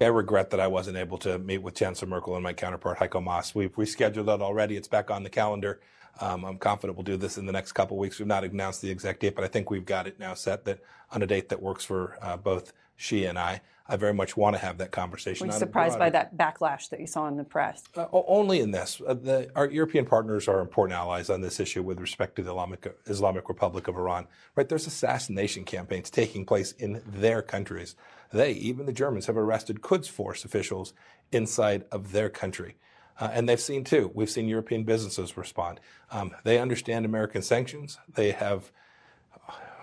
I 0.00 0.10
regret 0.10 0.50
that 0.50 0.60
I 0.60 0.68
wasn't 0.68 0.96
able 0.96 1.18
to 1.18 1.38
meet 1.38 1.58
with 1.58 1.74
Chancellor 1.74 2.08
Merkel 2.08 2.34
and 2.34 2.42
my 2.42 2.52
counterpart 2.52 2.98
Heiko 2.98 3.22
Maas. 3.22 3.54
We've 3.54 3.74
rescheduled 3.74 4.26
that 4.26 4.40
already. 4.40 4.76
It's 4.76 4.88
back 4.88 5.10
on 5.10 5.24
the 5.24 5.30
calendar. 5.30 5.80
Um, 6.20 6.44
I'm 6.44 6.58
confident 6.58 6.96
we'll 6.96 7.04
do 7.04 7.16
this 7.16 7.38
in 7.38 7.46
the 7.46 7.52
next 7.52 7.72
couple 7.72 7.96
of 7.96 8.00
weeks. 8.00 8.18
We've 8.18 8.28
not 8.28 8.44
announced 8.44 8.82
the 8.82 8.90
exact 8.90 9.20
date, 9.20 9.34
but 9.34 9.44
I 9.44 9.48
think 9.48 9.70
we've 9.70 9.84
got 9.84 10.06
it 10.06 10.18
now 10.18 10.34
set 10.34 10.64
that 10.64 10.80
on 11.12 11.22
a 11.22 11.26
date 11.26 11.48
that 11.48 11.62
works 11.62 11.84
for 11.84 12.16
uh, 12.22 12.36
both 12.36 12.72
she 12.96 13.24
and 13.24 13.38
I. 13.38 13.60
I 13.90 13.96
very 13.96 14.12
much 14.12 14.36
want 14.36 14.54
to 14.54 14.60
have 14.60 14.78
that 14.78 14.90
conversation. 14.90 15.46
Were 15.46 15.52
you 15.52 15.58
surprised 15.58 15.98
by 15.98 16.10
that 16.10 16.36
backlash 16.36 16.90
that 16.90 17.00
you 17.00 17.06
saw 17.06 17.26
in 17.26 17.36
the 17.36 17.44
press? 17.44 17.82
Uh, 17.96 18.06
only 18.12 18.60
in 18.60 18.70
this. 18.70 19.00
Uh, 19.06 19.14
the, 19.14 19.50
our 19.56 19.66
European 19.70 20.04
partners 20.04 20.46
are 20.46 20.60
important 20.60 20.98
allies 20.98 21.30
on 21.30 21.40
this 21.40 21.58
issue 21.58 21.82
with 21.82 21.98
respect 21.98 22.36
to 22.36 22.42
the 22.42 22.50
Islamic, 22.50 22.94
Islamic 23.06 23.48
Republic 23.48 23.88
of 23.88 23.96
Iran. 23.96 24.26
Right? 24.56 24.68
There's 24.68 24.86
assassination 24.86 25.64
campaigns 25.64 26.10
taking 26.10 26.44
place 26.44 26.72
in 26.72 27.02
their 27.06 27.40
countries. 27.40 27.96
They, 28.32 28.52
even 28.52 28.86
the 28.86 28.92
Germans, 28.92 29.26
have 29.26 29.36
arrested 29.36 29.80
Quds 29.80 30.08
Force 30.08 30.44
officials 30.44 30.92
inside 31.32 31.84
of 31.90 32.12
their 32.12 32.28
country. 32.28 32.76
Uh, 33.20 33.30
and 33.32 33.48
they've 33.48 33.60
seen 33.60 33.84
too. 33.84 34.10
We've 34.14 34.30
seen 34.30 34.48
European 34.48 34.84
businesses 34.84 35.36
respond. 35.36 35.80
Um, 36.10 36.34
they 36.44 36.58
understand 36.58 37.04
American 37.04 37.42
sanctions. 37.42 37.98
They 38.14 38.30
have 38.30 38.70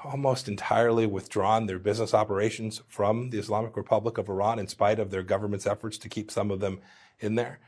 almost 0.05 0.47
entirely 0.47 1.05
withdrawn 1.05 1.65
their 1.65 1.79
business 1.79 2.13
operations 2.13 2.81
from 2.87 3.31
the 3.31 3.39
Islamic 3.39 3.75
Republic 3.75 4.17
of 4.17 4.29
Iran, 4.29 4.59
in 4.59 4.67
spite 4.67 4.99
of 4.99 5.09
their 5.11 5.23
government's 5.23 5.67
efforts 5.67 5.97
to 5.97 6.09
keep 6.09 6.31
some 6.31 6.51
of 6.51 6.59
them 6.59 6.79
in 7.19 7.35
there. 7.35 7.59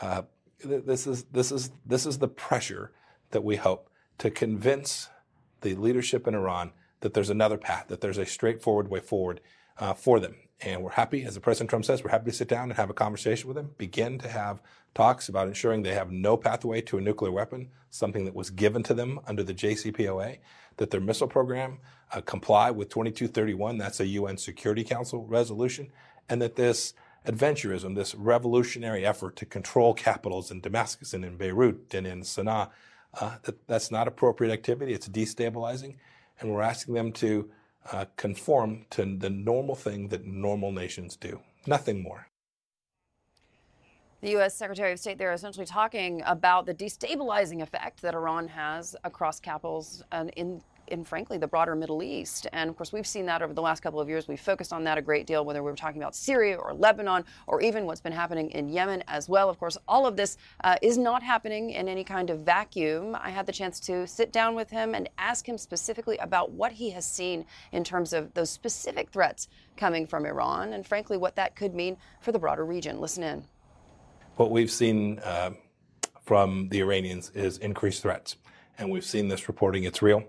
Uh, 0.00 0.22
this 0.62 1.06
is 1.06 1.24
this 1.24 1.50
is 1.50 1.70
this 1.84 2.06
is 2.06 2.18
the 2.18 2.28
pressure 2.28 2.92
that 3.30 3.44
we 3.44 3.56
hope 3.56 3.90
to 4.18 4.30
convince 4.30 5.08
the 5.62 5.74
leadership 5.74 6.26
in 6.26 6.34
Iran 6.34 6.72
that 7.00 7.14
there's 7.14 7.30
another 7.30 7.58
path, 7.58 7.88
that 7.88 8.00
there's 8.00 8.18
a 8.18 8.26
straightforward 8.26 8.88
way 8.88 9.00
forward 9.00 9.40
uh, 9.78 9.94
for 9.94 10.20
them. 10.20 10.36
And 10.60 10.82
we're 10.82 10.90
happy, 10.90 11.24
as 11.24 11.34
the 11.34 11.40
President 11.40 11.68
Trump 11.68 11.84
says, 11.84 12.02
we're 12.02 12.10
happy 12.10 12.30
to 12.30 12.36
sit 12.36 12.48
down 12.48 12.64
and 12.64 12.74
have 12.74 12.88
a 12.88 12.94
conversation 12.94 13.46
with 13.46 13.56
them, 13.56 13.72
begin 13.76 14.18
to 14.18 14.28
have 14.28 14.62
talks 14.94 15.28
about 15.28 15.48
ensuring 15.48 15.82
they 15.82 15.92
have 15.92 16.10
no 16.10 16.36
pathway 16.36 16.80
to 16.80 16.96
a 16.96 17.00
nuclear 17.00 17.30
weapon, 17.30 17.68
something 17.90 18.24
that 18.24 18.34
was 18.34 18.48
given 18.48 18.82
to 18.84 18.94
them 18.94 19.20
under 19.26 19.42
the 19.42 19.52
JCPOA, 19.52 20.38
that 20.78 20.90
their 20.90 21.00
missile 21.00 21.28
program 21.28 21.78
uh, 22.12 22.22
comply 22.22 22.70
with 22.70 22.88
2231, 22.88 23.76
that's 23.76 24.00
a 24.00 24.06
UN 24.06 24.38
Security 24.38 24.82
Council 24.82 25.26
resolution, 25.26 25.92
and 26.28 26.40
that 26.40 26.56
this 26.56 26.94
adventurism, 27.26 27.94
this 27.94 28.14
revolutionary 28.14 29.04
effort 29.04 29.36
to 29.36 29.44
control 29.44 29.92
capitals 29.92 30.50
in 30.50 30.60
Damascus 30.60 31.12
and 31.12 31.24
in 31.24 31.36
Beirut 31.36 31.92
and 31.92 32.06
in 32.06 32.22
Sana'a, 32.22 32.70
uh, 33.20 33.36
that, 33.42 33.66
that's 33.66 33.90
not 33.90 34.08
appropriate 34.08 34.52
activity. 34.52 34.92
It's 34.94 35.08
destabilizing. 35.08 35.96
And 36.40 36.52
we're 36.52 36.62
asking 36.62 36.94
them 36.94 37.12
to 37.12 37.50
uh, 37.92 38.06
conform 38.16 38.86
to 38.90 39.04
the 39.16 39.30
normal 39.30 39.74
thing 39.74 40.08
that 40.08 40.26
normal 40.26 40.72
nations 40.72 41.16
do. 41.16 41.40
Nothing 41.66 42.02
more. 42.02 42.28
The 44.22 44.30
U.S. 44.30 44.54
Secretary 44.54 44.92
of 44.92 44.98
State 44.98 45.18
there 45.18 45.32
essentially 45.32 45.66
talking 45.66 46.22
about 46.24 46.66
the 46.66 46.74
destabilizing 46.74 47.62
effect 47.62 48.02
that 48.02 48.14
Iran 48.14 48.48
has 48.48 48.96
across 49.04 49.38
capitals 49.38 50.02
and 50.10 50.30
in 50.30 50.62
in 50.88 51.04
frankly 51.04 51.38
the 51.38 51.46
broader 51.46 51.74
Middle 51.74 52.02
East. 52.02 52.46
And 52.52 52.70
of 52.70 52.76
course, 52.76 52.92
we've 52.92 53.06
seen 53.06 53.26
that 53.26 53.42
over 53.42 53.52
the 53.52 53.62
last 53.62 53.80
couple 53.80 54.00
of 54.00 54.08
years. 54.08 54.28
We've 54.28 54.40
focused 54.40 54.72
on 54.72 54.84
that 54.84 54.98
a 54.98 55.02
great 55.02 55.26
deal, 55.26 55.44
whether 55.44 55.62
we 55.62 55.70
were 55.70 55.76
talking 55.76 56.00
about 56.00 56.14
Syria 56.14 56.56
or 56.56 56.74
Lebanon 56.74 57.24
or 57.46 57.60
even 57.60 57.86
what's 57.86 58.00
been 58.00 58.12
happening 58.12 58.50
in 58.50 58.68
Yemen 58.68 59.02
as 59.08 59.28
well. 59.28 59.48
Of 59.48 59.58
course, 59.58 59.76
all 59.88 60.06
of 60.06 60.16
this 60.16 60.36
uh, 60.64 60.76
is 60.82 60.98
not 60.98 61.22
happening 61.22 61.70
in 61.70 61.88
any 61.88 62.04
kind 62.04 62.30
of 62.30 62.40
vacuum. 62.40 63.16
I 63.20 63.30
had 63.30 63.46
the 63.46 63.52
chance 63.52 63.80
to 63.80 64.06
sit 64.06 64.32
down 64.32 64.54
with 64.54 64.70
him 64.70 64.94
and 64.94 65.08
ask 65.18 65.48
him 65.48 65.58
specifically 65.58 66.18
about 66.18 66.52
what 66.52 66.72
he 66.72 66.90
has 66.90 67.06
seen 67.06 67.44
in 67.72 67.84
terms 67.84 68.12
of 68.12 68.34
those 68.34 68.50
specific 68.50 69.10
threats 69.10 69.48
coming 69.76 70.06
from 70.06 70.24
Iran 70.24 70.72
and 70.72 70.86
frankly 70.86 71.16
what 71.16 71.36
that 71.36 71.56
could 71.56 71.74
mean 71.74 71.96
for 72.20 72.32
the 72.32 72.38
broader 72.38 72.64
region. 72.64 73.00
Listen 73.00 73.22
in. 73.22 73.44
What 74.36 74.50
we've 74.50 74.70
seen 74.70 75.18
uh, 75.20 75.50
from 76.26 76.68
the 76.68 76.80
Iranians 76.80 77.30
is 77.30 77.58
increased 77.58 78.02
threats. 78.02 78.36
And 78.78 78.90
we've 78.90 79.04
seen 79.04 79.28
this 79.28 79.48
reporting, 79.48 79.84
it's 79.84 80.02
real. 80.02 80.24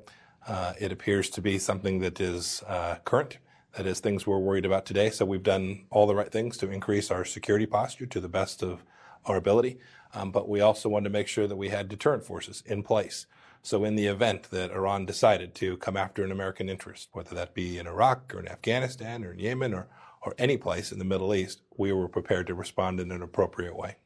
Uh, 0.47 0.73
it 0.79 0.91
appears 0.91 1.29
to 1.29 1.41
be 1.41 1.59
something 1.59 1.99
that 1.99 2.21
is 2.21 2.63
uh, 2.67 2.95
current, 3.03 3.37
that 3.75 3.85
is 3.85 3.99
things 3.99 4.25
we're 4.25 4.39
worried 4.39 4.65
about 4.65 4.85
today. 4.85 5.09
So 5.09 5.25
we've 5.25 5.43
done 5.43 5.85
all 5.89 6.07
the 6.07 6.15
right 6.15 6.31
things 6.31 6.57
to 6.57 6.71
increase 6.71 7.11
our 7.11 7.25
security 7.25 7.65
posture 7.65 8.05
to 8.05 8.19
the 8.21 8.29
best 8.29 8.63
of 8.63 8.83
our 9.25 9.35
ability. 9.35 9.79
Um, 10.13 10.31
but 10.31 10.47
we 10.47 10.61
also 10.61 10.87
wanted 10.87 11.05
to 11.05 11.09
make 11.09 11.27
sure 11.27 11.47
that 11.47 11.57
we 11.57 11.69
had 11.69 11.89
deterrent 11.89 12.23
forces 12.23 12.63
in 12.65 12.81
place. 12.81 13.25
So 13.61 13.83
in 13.83 13.95
the 13.95 14.07
event 14.07 14.49
that 14.51 14.71
Iran 14.71 15.05
decided 15.05 15.53
to 15.55 15.75
come 15.77 15.97
after 15.97 16.23
an 16.23 16.31
American 16.31 16.69
interest, 16.69 17.09
whether 17.11 17.35
that 17.35 17.53
be 17.53 17.77
in 17.77 17.85
Iraq 17.85 18.33
or 18.33 18.39
in 18.39 18.47
Afghanistan 18.47 19.25
or 19.25 19.33
in 19.33 19.39
Yemen 19.39 19.73
or, 19.73 19.87
or 20.21 20.33
any 20.37 20.55
place 20.55 20.93
in 20.93 20.99
the 20.99 21.05
Middle 21.05 21.35
East, 21.35 21.61
we 21.75 21.91
were 21.91 22.07
prepared 22.07 22.47
to 22.47 22.53
respond 22.53 23.01
in 23.01 23.11
an 23.11 23.21
appropriate 23.21 23.75
way. 23.75 23.97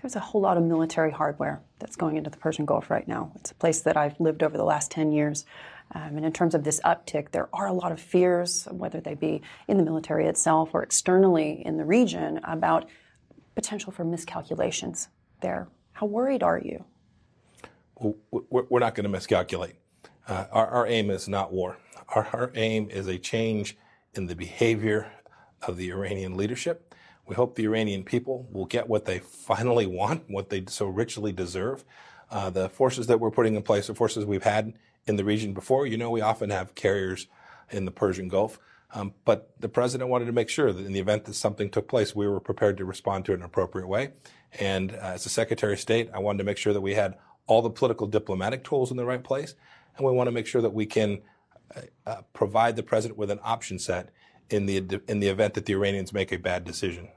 There's 0.00 0.14
a 0.14 0.20
whole 0.20 0.40
lot 0.40 0.56
of 0.56 0.62
military 0.62 1.10
hardware 1.10 1.60
that's 1.80 1.96
going 1.96 2.16
into 2.16 2.30
the 2.30 2.36
Persian 2.36 2.64
Gulf 2.64 2.88
right 2.88 3.08
now. 3.08 3.32
It's 3.34 3.50
a 3.50 3.54
place 3.54 3.80
that 3.80 3.96
I've 3.96 4.18
lived 4.20 4.44
over 4.44 4.56
the 4.56 4.64
last 4.64 4.92
10 4.92 5.10
years. 5.10 5.44
Um, 5.92 6.16
and 6.16 6.26
in 6.26 6.32
terms 6.32 6.54
of 6.54 6.64
this 6.64 6.80
uptick, 6.84 7.30
there 7.30 7.48
are 7.52 7.66
a 7.66 7.72
lot 7.72 7.92
of 7.92 8.00
fears, 8.00 8.68
whether 8.70 9.00
they 9.00 9.14
be 9.14 9.42
in 9.68 9.78
the 9.78 9.82
military 9.82 10.26
itself 10.26 10.70
or 10.74 10.82
externally 10.82 11.62
in 11.64 11.76
the 11.76 11.84
region, 11.84 12.40
about 12.44 12.88
potential 13.54 13.90
for 13.90 14.04
miscalculations 14.04 15.08
there. 15.40 15.68
How 15.92 16.06
worried 16.06 16.42
are 16.42 16.58
you? 16.58 16.84
Well, 17.96 18.14
we're 18.30 18.78
not 18.78 18.94
going 18.94 19.04
to 19.04 19.10
miscalculate. 19.10 19.76
Uh, 20.28 20.44
our, 20.52 20.66
our, 20.68 20.86
aim 20.86 21.10
is 21.10 21.26
not 21.26 21.52
war. 21.52 21.78
Our, 22.14 22.28
our 22.32 22.52
aim 22.54 22.90
is 22.90 23.08
a 23.08 23.18
change 23.18 23.76
in 24.14 24.26
the 24.26 24.36
behavior 24.36 25.10
of 25.62 25.76
the 25.76 25.90
Iranian 25.90 26.36
leadership. 26.36 26.94
We 27.26 27.34
hope 27.34 27.56
the 27.56 27.64
Iranian 27.64 28.04
people 28.04 28.46
will 28.52 28.66
get 28.66 28.88
what 28.88 29.06
they 29.06 29.18
finally 29.18 29.86
want, 29.86 30.24
what 30.28 30.50
they 30.50 30.64
so 30.68 30.86
richly 30.86 31.32
deserve. 31.32 31.84
Uh, 32.30 32.50
the 32.50 32.68
forces 32.68 33.06
that 33.06 33.18
we're 33.18 33.30
putting 33.30 33.54
in 33.56 33.62
place 33.62 33.90
are 33.90 33.94
forces 33.94 34.24
we've 34.24 34.42
had 34.42 34.74
in 35.08 35.16
the 35.16 35.24
region 35.24 35.52
before. 35.54 35.86
You 35.86 35.96
know, 35.96 36.10
we 36.10 36.20
often 36.20 36.50
have 36.50 36.74
carriers 36.74 37.26
in 37.70 37.84
the 37.84 37.90
Persian 37.90 38.28
Gulf. 38.28 38.58
Um, 38.94 39.12
but 39.24 39.52
the 39.60 39.68
president 39.68 40.08
wanted 40.08 40.26
to 40.26 40.32
make 40.32 40.48
sure 40.48 40.72
that 40.72 40.84
in 40.84 40.92
the 40.92 41.00
event 41.00 41.24
that 41.24 41.34
something 41.34 41.68
took 41.70 41.88
place, 41.88 42.14
we 42.14 42.26
were 42.26 42.40
prepared 42.40 42.78
to 42.78 42.84
respond 42.84 43.24
to 43.26 43.32
it 43.32 43.36
in 43.36 43.40
an 43.40 43.46
appropriate 43.46 43.86
way. 43.86 44.12
And 44.58 44.92
uh, 44.92 45.12
as 45.14 45.26
a 45.26 45.28
Secretary 45.28 45.74
of 45.74 45.80
State, 45.80 46.08
I 46.14 46.20
wanted 46.20 46.38
to 46.38 46.44
make 46.44 46.56
sure 46.56 46.72
that 46.72 46.80
we 46.80 46.94
had 46.94 47.16
all 47.46 47.60
the 47.60 47.70
political 47.70 48.06
diplomatic 48.06 48.64
tools 48.64 48.90
in 48.90 48.96
the 48.96 49.04
right 49.04 49.22
place. 49.22 49.54
And 49.96 50.06
we 50.06 50.12
want 50.12 50.28
to 50.28 50.32
make 50.32 50.46
sure 50.46 50.62
that 50.62 50.72
we 50.72 50.86
can 50.86 51.20
uh, 51.74 51.80
uh, 52.06 52.22
provide 52.32 52.76
the 52.76 52.82
president 52.82 53.18
with 53.18 53.30
an 53.30 53.40
option 53.42 53.78
set 53.78 54.10
in 54.48 54.64
the, 54.64 55.00
in 55.06 55.20
the 55.20 55.28
event 55.28 55.54
that 55.54 55.66
the 55.66 55.74
Iranians 55.74 56.12
make 56.14 56.32
a 56.32 56.38
bad 56.38 56.64
decision. 56.64 57.08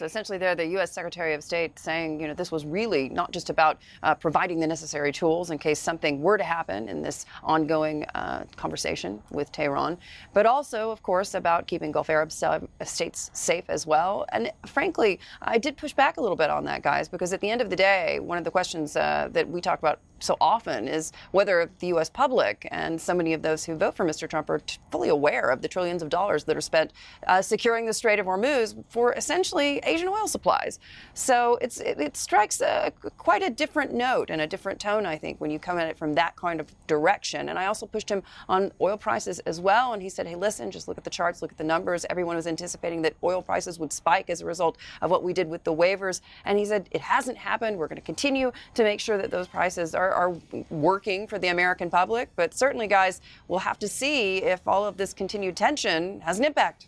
So 0.00 0.06
essentially, 0.06 0.38
there, 0.38 0.54
the 0.54 0.64
U.S. 0.68 0.92
Secretary 0.92 1.34
of 1.34 1.44
State 1.44 1.78
saying, 1.78 2.22
you 2.22 2.26
know, 2.26 2.32
this 2.32 2.50
was 2.50 2.64
really 2.64 3.10
not 3.10 3.32
just 3.32 3.50
about 3.50 3.82
uh, 4.02 4.14
providing 4.14 4.58
the 4.58 4.66
necessary 4.66 5.12
tools 5.12 5.50
in 5.50 5.58
case 5.58 5.78
something 5.78 6.22
were 6.22 6.38
to 6.38 6.42
happen 6.42 6.88
in 6.88 7.02
this 7.02 7.26
ongoing 7.42 8.06
uh, 8.14 8.44
conversation 8.56 9.22
with 9.30 9.52
Tehran, 9.52 9.98
but 10.32 10.46
also, 10.46 10.90
of 10.90 11.02
course, 11.02 11.34
about 11.34 11.66
keeping 11.66 11.92
Gulf 11.92 12.08
Arab 12.08 12.32
states 12.32 13.30
safe 13.34 13.64
as 13.68 13.86
well. 13.86 14.24
And 14.32 14.50
frankly, 14.64 15.20
I 15.42 15.58
did 15.58 15.76
push 15.76 15.92
back 15.92 16.16
a 16.16 16.22
little 16.22 16.34
bit 16.34 16.48
on 16.48 16.64
that, 16.64 16.82
guys, 16.82 17.06
because 17.06 17.34
at 17.34 17.42
the 17.42 17.50
end 17.50 17.60
of 17.60 17.68
the 17.68 17.76
day, 17.76 18.20
one 18.20 18.38
of 18.38 18.44
the 18.44 18.50
questions 18.50 18.96
uh, 18.96 19.28
that 19.32 19.46
we 19.50 19.60
talked 19.60 19.82
about 19.82 20.00
so 20.20 20.36
often 20.40 20.88
is 20.88 21.12
whether 21.32 21.70
the 21.78 21.88
U.S. 21.88 22.10
public 22.10 22.68
and 22.70 23.00
so 23.00 23.14
many 23.14 23.32
of 23.32 23.42
those 23.42 23.64
who 23.64 23.74
vote 23.74 23.94
for 23.94 24.04
Mr. 24.04 24.28
Trump 24.28 24.48
are 24.50 24.58
t- 24.58 24.78
fully 24.90 25.08
aware 25.08 25.50
of 25.50 25.62
the 25.62 25.68
trillions 25.68 26.02
of 26.02 26.08
dollars 26.08 26.44
that 26.44 26.56
are 26.56 26.60
spent 26.60 26.92
uh, 27.26 27.42
securing 27.42 27.86
the 27.86 27.92
Strait 27.92 28.18
of 28.18 28.26
Hormuz 28.26 28.82
for 28.88 29.12
essentially 29.14 29.78
Asian 29.84 30.08
oil 30.08 30.28
supplies. 30.28 30.78
So 31.14 31.58
it, 31.60 31.78
it 31.80 32.16
strikes 32.16 32.60
a, 32.60 32.92
quite 33.18 33.42
a 33.42 33.50
different 33.50 33.92
note 33.92 34.30
and 34.30 34.40
a 34.40 34.46
different 34.46 34.80
tone, 34.80 35.06
I 35.06 35.16
think, 35.16 35.40
when 35.40 35.50
you 35.50 35.58
come 35.58 35.78
at 35.78 35.88
it 35.88 35.98
from 35.98 36.14
that 36.14 36.36
kind 36.36 36.60
of 36.60 36.66
direction. 36.86 37.48
And 37.48 37.58
I 37.58 37.66
also 37.66 37.86
pushed 37.86 38.10
him 38.10 38.22
on 38.48 38.72
oil 38.80 38.96
prices 38.96 39.38
as 39.40 39.60
well. 39.60 39.92
And 39.92 40.02
he 40.02 40.08
said, 40.08 40.26
hey, 40.26 40.36
listen, 40.36 40.70
just 40.70 40.88
look 40.88 40.98
at 40.98 41.04
the 41.04 41.10
charts, 41.10 41.42
look 41.42 41.52
at 41.52 41.58
the 41.58 41.64
numbers. 41.64 42.06
Everyone 42.10 42.36
was 42.36 42.46
anticipating 42.46 43.02
that 43.02 43.14
oil 43.22 43.42
prices 43.42 43.78
would 43.78 43.92
spike 43.92 44.30
as 44.30 44.40
a 44.40 44.46
result 44.46 44.76
of 45.02 45.10
what 45.10 45.22
we 45.22 45.32
did 45.32 45.48
with 45.48 45.64
the 45.64 45.74
waivers. 45.74 46.20
And 46.44 46.58
he 46.58 46.64
said, 46.64 46.88
it 46.90 47.00
hasn't 47.00 47.38
happened. 47.38 47.78
We're 47.78 47.88
going 47.88 47.96
to 47.96 48.02
continue 48.02 48.52
to 48.74 48.82
make 48.82 49.00
sure 49.00 49.18
that 49.18 49.30
those 49.30 49.48
prices 49.48 49.94
are, 50.12 50.30
are 50.30 50.64
working 50.70 51.26
for 51.26 51.38
the 51.38 51.48
American 51.48 51.90
public. 51.90 52.30
But 52.36 52.54
certainly, 52.54 52.86
guys, 52.86 53.20
we'll 53.48 53.60
have 53.60 53.78
to 53.80 53.88
see 53.88 54.38
if 54.38 54.66
all 54.66 54.84
of 54.84 54.96
this 54.96 55.12
continued 55.12 55.56
tension 55.56 56.20
has 56.20 56.38
an 56.38 56.44
impact. 56.44 56.86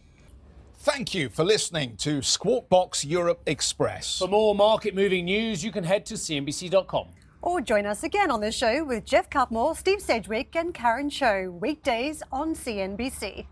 Thank 0.79 1.15
you 1.15 1.29
for 1.29 1.45
listening 1.45 1.97
to 1.99 2.23
Squawk 2.23 2.69
Box 2.69 3.05
Europe 3.05 3.41
Express. 3.47 4.19
For 4.19 4.27
more 4.27 4.55
market 4.55 4.95
moving 4.95 5.27
news, 5.27 5.63
you 5.63 5.71
can 5.71 5.85
head 5.85 6.05
to 6.07 6.15
CNBC.com. 6.15 7.07
Or 7.41 7.61
join 7.61 7.87
us 7.87 8.03
again 8.05 8.31
on 8.31 8.41
the 8.41 8.51
show 8.51 8.85
with 8.85 9.05
Jeff 9.05 9.31
Cutmore, 9.31 9.77
Steve 9.77 10.01
Sedgwick, 10.01 10.57
and 10.57 10.75
Karen 10.75 11.09
Tso, 11.09 11.51
weekdays 11.51 12.23
on 12.33 12.55
CNBC. 12.55 13.47